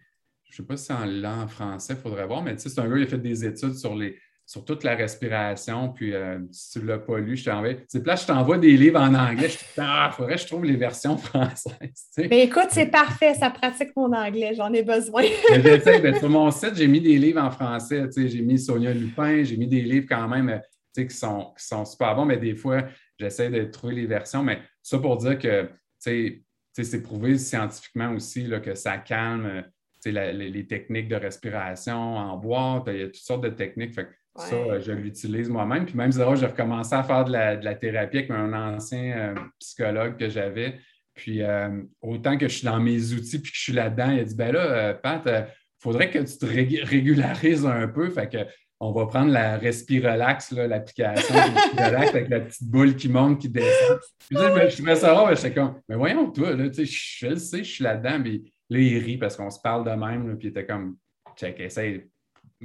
[0.52, 2.70] je ne sais pas si c'est en, en français, il faudrait voir, mais tu sais,
[2.70, 4.20] c'est un gars qui a fait des études sur, les,
[4.52, 7.70] sur toute la respiration, puis euh, si tu ne l'as pas lu, je t'envoie.
[7.88, 9.48] C'est là, je t'envoie des livres en anglais.
[9.48, 12.10] Je te dis, ah, il faudrait que je trouve les versions françaises.
[12.18, 15.24] Mais écoute, c'est parfait, ça pratique mon anglais, j'en ai besoin.
[15.52, 18.10] ben, sur mon site, j'ai mis des livres en français.
[18.14, 21.86] J'ai mis Sonia Lupin, j'ai mis des livres quand même euh, qui sont, qui sont
[21.86, 22.84] super bons, mais des fois,
[23.18, 24.44] j'essaie de trouver les versions.
[24.44, 29.64] Mais ça pour dire que c'est prouvé scientifiquement aussi là, que ça calme
[30.10, 33.98] les, techniques de respiration en boîte, il y a toutes sortes de techniques.
[34.36, 35.86] Ça, euh, je l'utilise moi-même.
[35.86, 40.30] Puis même, j'ai recommencé à faire de la, thérapie avec un ancien euh, psychologue que
[40.30, 40.80] j'avais.
[41.14, 44.20] Puis euh, autant que je suis dans mes outils puis que je suis là-dedans, il
[44.20, 45.46] a dit ben là, Pat, il
[45.80, 48.10] faudrait que tu te régularises un peu.
[48.10, 48.38] Fait que
[48.80, 54.00] on va prendre la Respirelax, l'application Respirelax avec la petite boule qui monte, qui descend.
[54.28, 57.36] Puis je, je ça rare, mais j'étais comme, mais voyons, toi, là, je, je le
[57.36, 60.48] sais, je suis là-dedans, mais Là, il rit parce qu'on se parle de même, puis
[60.48, 60.96] il était comme,
[61.36, 62.08] check, essaye.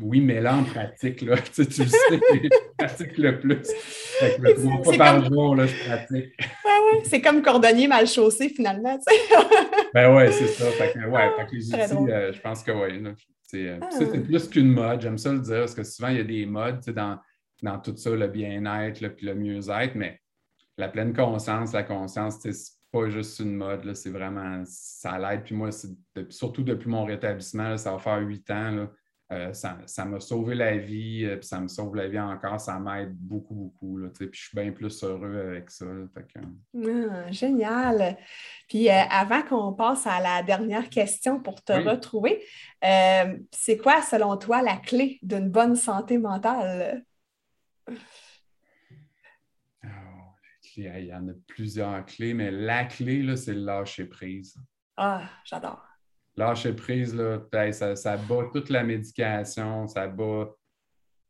[0.00, 3.66] Oui, mais là, en pratique, là, tu, sais, tu le sais, je pratique le plus.
[4.18, 6.12] Fait que trois fois par jour, là, je pratique.
[6.64, 9.36] Ouais, ouais, c'est comme cordonnier mal chaussé, finalement, tu sais.
[9.94, 10.66] ben ouais, c'est ça.
[10.72, 13.02] Fait que, ouais, fait que les outils, euh, je pense que oui.
[13.54, 13.88] Euh, ah.
[13.90, 16.44] C'est plus qu'une mode, j'aime ça le dire, parce que souvent, il y a des
[16.46, 17.18] modes dans,
[17.62, 20.20] dans tout ça, le bien-être, puis le mieux-être, mais
[20.76, 22.52] la pleine conscience, la conscience, c'est
[22.92, 25.44] pas juste une mode, c'est vraiment, ça l'aide.
[25.44, 25.70] Puis moi,
[26.28, 28.88] surtout depuis mon rétablissement, ça va faire huit ans,
[29.32, 32.78] euh, ça m'a sauvé la vie, euh, puis ça me sauve la vie encore, ça
[32.78, 33.98] m'aide beaucoup, beaucoup.
[33.98, 35.84] Là, puis je suis bien plus heureux avec ça.
[36.16, 38.16] Ah, génial.
[38.68, 42.40] Puis euh, avant qu'on passe à la dernière question pour te retrouver,
[43.50, 47.04] c'est quoi, selon toi, la clé d'une bonne santé mentale?
[50.76, 54.56] il y en a plusieurs clés, mais la clé, c'est le lâcher prise.
[54.96, 55.95] Ah, j'adore.
[56.36, 57.40] Lâcher prise, là,
[57.72, 60.50] ça, ça, bat toute la médication, ça bat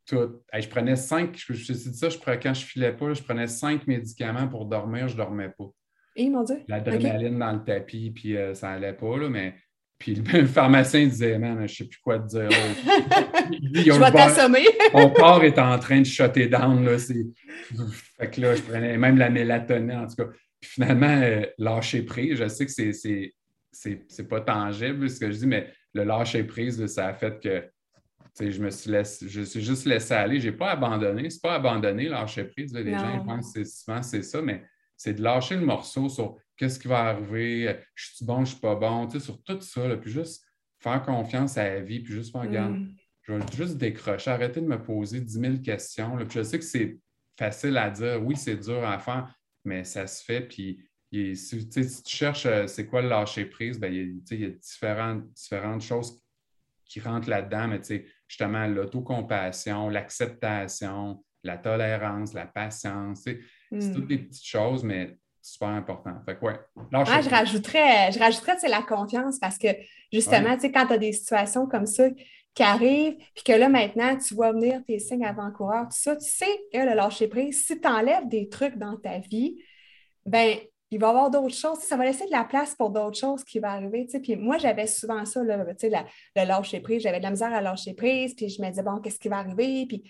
[0.07, 0.41] tout.
[0.53, 3.87] je prenais cinq, je, je, dit ça, je, quand je filais pas, je prenais cinq
[3.87, 5.67] médicaments pour dormir, je ne dormais pas.
[6.17, 6.63] Et mon Dieu.
[6.67, 9.55] L'adrénaline dans le tapis, puis euh, ça n'allait pas, là, mais
[9.99, 12.51] puis le pharmacien disait, man, je ne sais plus quoi te dire.
[12.51, 14.67] je vais t'assommer.
[14.93, 16.85] mon corps est en train de shutter down.
[16.85, 20.31] Là, fait que là, je prenais même la mélatonine, en tout cas.
[20.61, 23.35] Puis finalement, euh, lâcher prise, je sais que c'est,
[23.77, 28.51] c'est, pas tangible ce que je dis, mais le lâcher prise, ça a fait que
[28.51, 30.41] je me suis laissé, je suis juste laissé aller.
[30.41, 31.31] Je n'ai pas abandonné.
[31.31, 32.75] C'est pas abandonner, lâcher prise.
[32.75, 34.65] les gens pensent que souvent c'est ça, mais
[34.97, 38.61] c'est de lâcher le morceau sur qu'est-ce qui va arriver, je suis bon, je suis
[38.61, 40.43] pas bon, sur tout ça, puis juste
[40.81, 42.95] faire confiance à la vie, puis juste faire, regarde, mm.
[43.23, 46.17] je vais juste décrocher, arrêter de me poser 10 000 questions.
[46.17, 46.99] puis je sais que c'est
[47.39, 50.81] facile à dire, oui, c'est dur à faire, mais ça se fait, puis
[51.35, 55.83] si, tu cherches euh, c'est quoi le lâcher prise, ben, il, y a, différentes, différentes
[55.83, 56.21] choses
[56.85, 57.81] qui rentrent là-dedans, mais
[58.29, 63.41] justement, l'autocompassion, l'acceptation, la tolérance, la patience, c'est
[63.93, 66.15] toutes des petites choses, mais super important.
[66.25, 66.59] Fait que, ouais.
[66.93, 69.69] Ah, je rajouterais, je rajouterais la confiance parce que
[70.13, 72.09] justement, quand tu as des situations comme ça
[72.55, 76.29] qui arrivent, puis que là, maintenant, tu vois venir tes signes avant-coureurs, tout ça, tu
[76.29, 79.63] sais que le lâcher prise, si tu enlèves des trucs dans ta vie,
[80.25, 80.57] ben
[80.91, 81.79] il va y avoir d'autres choses.
[81.81, 84.07] Ça va laisser de la place pour d'autres choses qui vont arriver.
[84.23, 86.05] Puis moi, j'avais souvent ça, là, la,
[86.37, 87.03] le lâcher prise.
[87.03, 88.35] J'avais de la misère à lâcher prise.
[88.35, 89.87] Puis je me disais, bon, qu'est-ce qui va arriver?
[89.87, 90.05] Puis,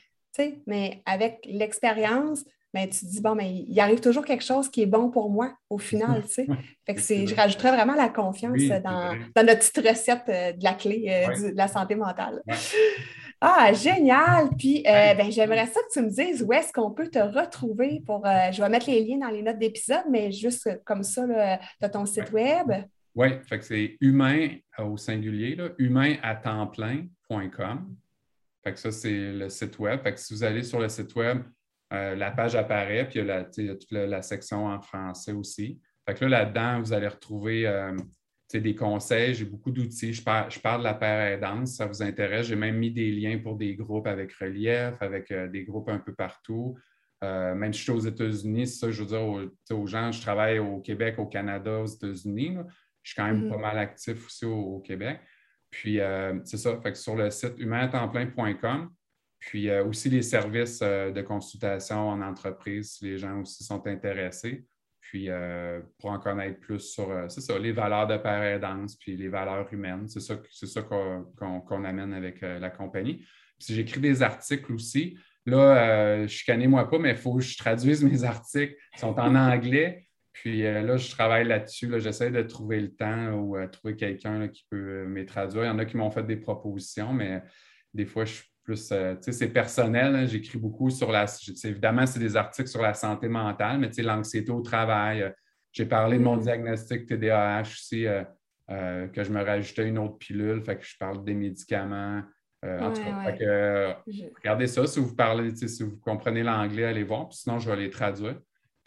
[0.66, 4.82] mais avec l'expérience, mais tu te dis, bon, mais il arrive toujours quelque chose qui
[4.82, 6.46] est bon pour moi au final, tu sais.
[6.86, 10.74] Fait que c'est, je rajouterais vraiment la confiance dans, notre petite recette euh, de la
[10.74, 12.42] clé euh, de la santé mentale.
[13.40, 14.48] Ah, génial!
[14.56, 18.02] Puis, euh, ben, j'aimerais ça que tu me dises où est-ce qu'on peut te retrouver
[18.06, 18.24] pour.
[18.24, 21.22] je vais mettre les liens dans les notes d'épisode, mais juste comme ça,
[21.80, 22.72] tu ton site web.
[23.14, 27.96] Oui, fait que c'est humain au singulier, là, humain à temps plein.com.
[28.62, 30.02] Fait que ça, c'est le site web.
[30.02, 31.42] Fait que si vous allez sur le site web,
[31.92, 35.80] euh, la page apparaît, puis il y a, toute la, section en français aussi.
[36.04, 37.96] Fait que là, là-dedans, vous allez retrouver euh,
[38.54, 40.12] des conseils, j'ai beaucoup d'outils.
[40.12, 42.46] Je, je, parle de la paire aidante, si ça vous intéresse.
[42.46, 45.98] J'ai même mis des liens pour des groupes avec relief, avec euh, des groupes un
[45.98, 46.76] peu partout.
[47.22, 50.80] même si je suis aux États-Unis, ça, je veux dire aux, gens, je travaille au
[50.80, 52.56] Québec, au Canada, aux États-Unis.
[53.02, 53.50] Je suis quand même mm-hmm.
[53.50, 55.20] pas mal actif aussi au, Québec.
[55.70, 55.98] Puis,
[56.44, 58.90] c'est ça, fait que sur le site humaintemplein.com,
[59.40, 64.64] puis aussi les services de consultation en entreprise, si les gens aussi sont intéressés.
[65.08, 67.28] Puis euh, pour en connaître plus sur, euh,
[67.60, 70.08] les valeurs de paraidance, puis les valeurs humaines.
[70.08, 73.24] C'est ça, ça qu'on, amène avec euh, la compagnie.
[73.58, 75.16] Puis j'écris des articles aussi.
[75.46, 78.74] Là, je connais moi pas, mais il faut que je traduise mes articles.
[78.94, 80.08] Ils sont en anglais.
[80.32, 81.88] Puis là, je travaille là-dessus.
[82.00, 85.62] J'essaie de trouver le temps ou trouver quelqu'un qui peut me traduire.
[85.62, 87.42] Il y en a qui m'ont fait des propositions, mais
[87.94, 90.14] des fois, je suis plus, euh, tu sais, c'est personnel.
[90.14, 90.26] Hein.
[90.26, 91.26] J'écris beaucoup sur la.
[91.64, 95.22] Évidemment, c'est des articles sur la santé mentale, mais tu sais, l'anxiété au travail.
[95.22, 95.30] Euh,
[95.72, 96.40] j'ai parlé de mon mm.
[96.40, 101.22] diagnostic TDAH aussi, euh, que je me rajoutais une autre pilule, fait que je parle
[101.22, 102.22] des médicaments.
[102.64, 104.02] en tout cas,
[104.36, 104.86] regardez ça.
[104.86, 107.28] Si vous parlez, si vous comprenez l'anglais, allez voir.
[107.28, 108.40] Puis sinon, je vais les traduire.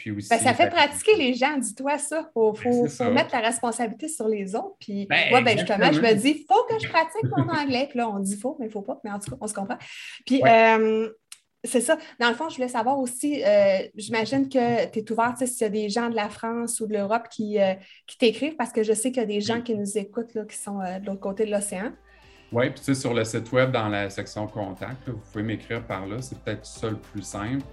[0.07, 2.29] Ben, ça fait pratiquer les gens, dis-toi ça.
[2.29, 4.75] Il faut, mettre la responsabilité sur les autres.
[4.79, 7.87] Puis ben, moi, ben, justement, je me dis, il faut que je pratique mon anglais.
[7.89, 8.99] Puis là, on dit faut, mais il ne faut pas.
[9.03, 9.77] Mais en tout cas, on se comprend.
[10.25, 11.09] Puis euh,
[11.63, 11.97] c'est ça.
[12.19, 15.63] Dans le fond, je voulais savoir aussi, euh, j'imagine que tu es ouvert s'il y
[15.65, 17.73] a des gens de la France ou de l'Europe qui, euh,
[18.07, 20.45] qui t'écrivent parce que je sais qu'il y a des gens qui nous écoutent là,
[20.45, 21.91] qui sont de l'autre côté de l'océan.
[22.51, 25.85] Oui, puis tu sais, sur le site web, dans la section contact, vous pouvez m'écrire
[25.85, 26.19] par là.
[26.19, 27.63] C'est peut-être ça le plus simple.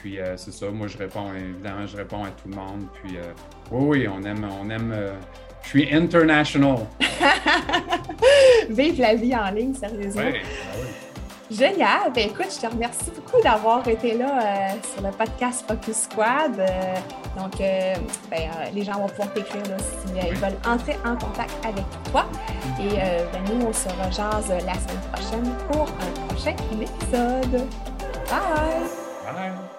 [0.00, 2.86] Puis euh, c'est ça, moi je réponds, évidemment, je réponds à tout le monde.
[3.02, 3.32] Puis euh,
[3.70, 4.92] oui, oui, on aime, on aime.
[4.92, 5.12] Euh,
[5.62, 6.78] je suis international.
[8.70, 10.22] Vive la vie en ligne, sérieusement.
[10.24, 12.12] Oui, ben Génial.
[12.14, 16.56] Ben, écoute, je te remercie beaucoup d'avoir été là sur le podcast Focus Squad.
[17.36, 19.62] donc, ben, les gens vont pouvoir t'écrire
[20.06, 22.24] s'ils veulent entrer en contact avec toi.
[22.78, 27.66] Et ben, nous, on se rejase la semaine prochaine pour un prochain épisode.
[28.30, 29.34] Bye!
[29.34, 29.69] Bye!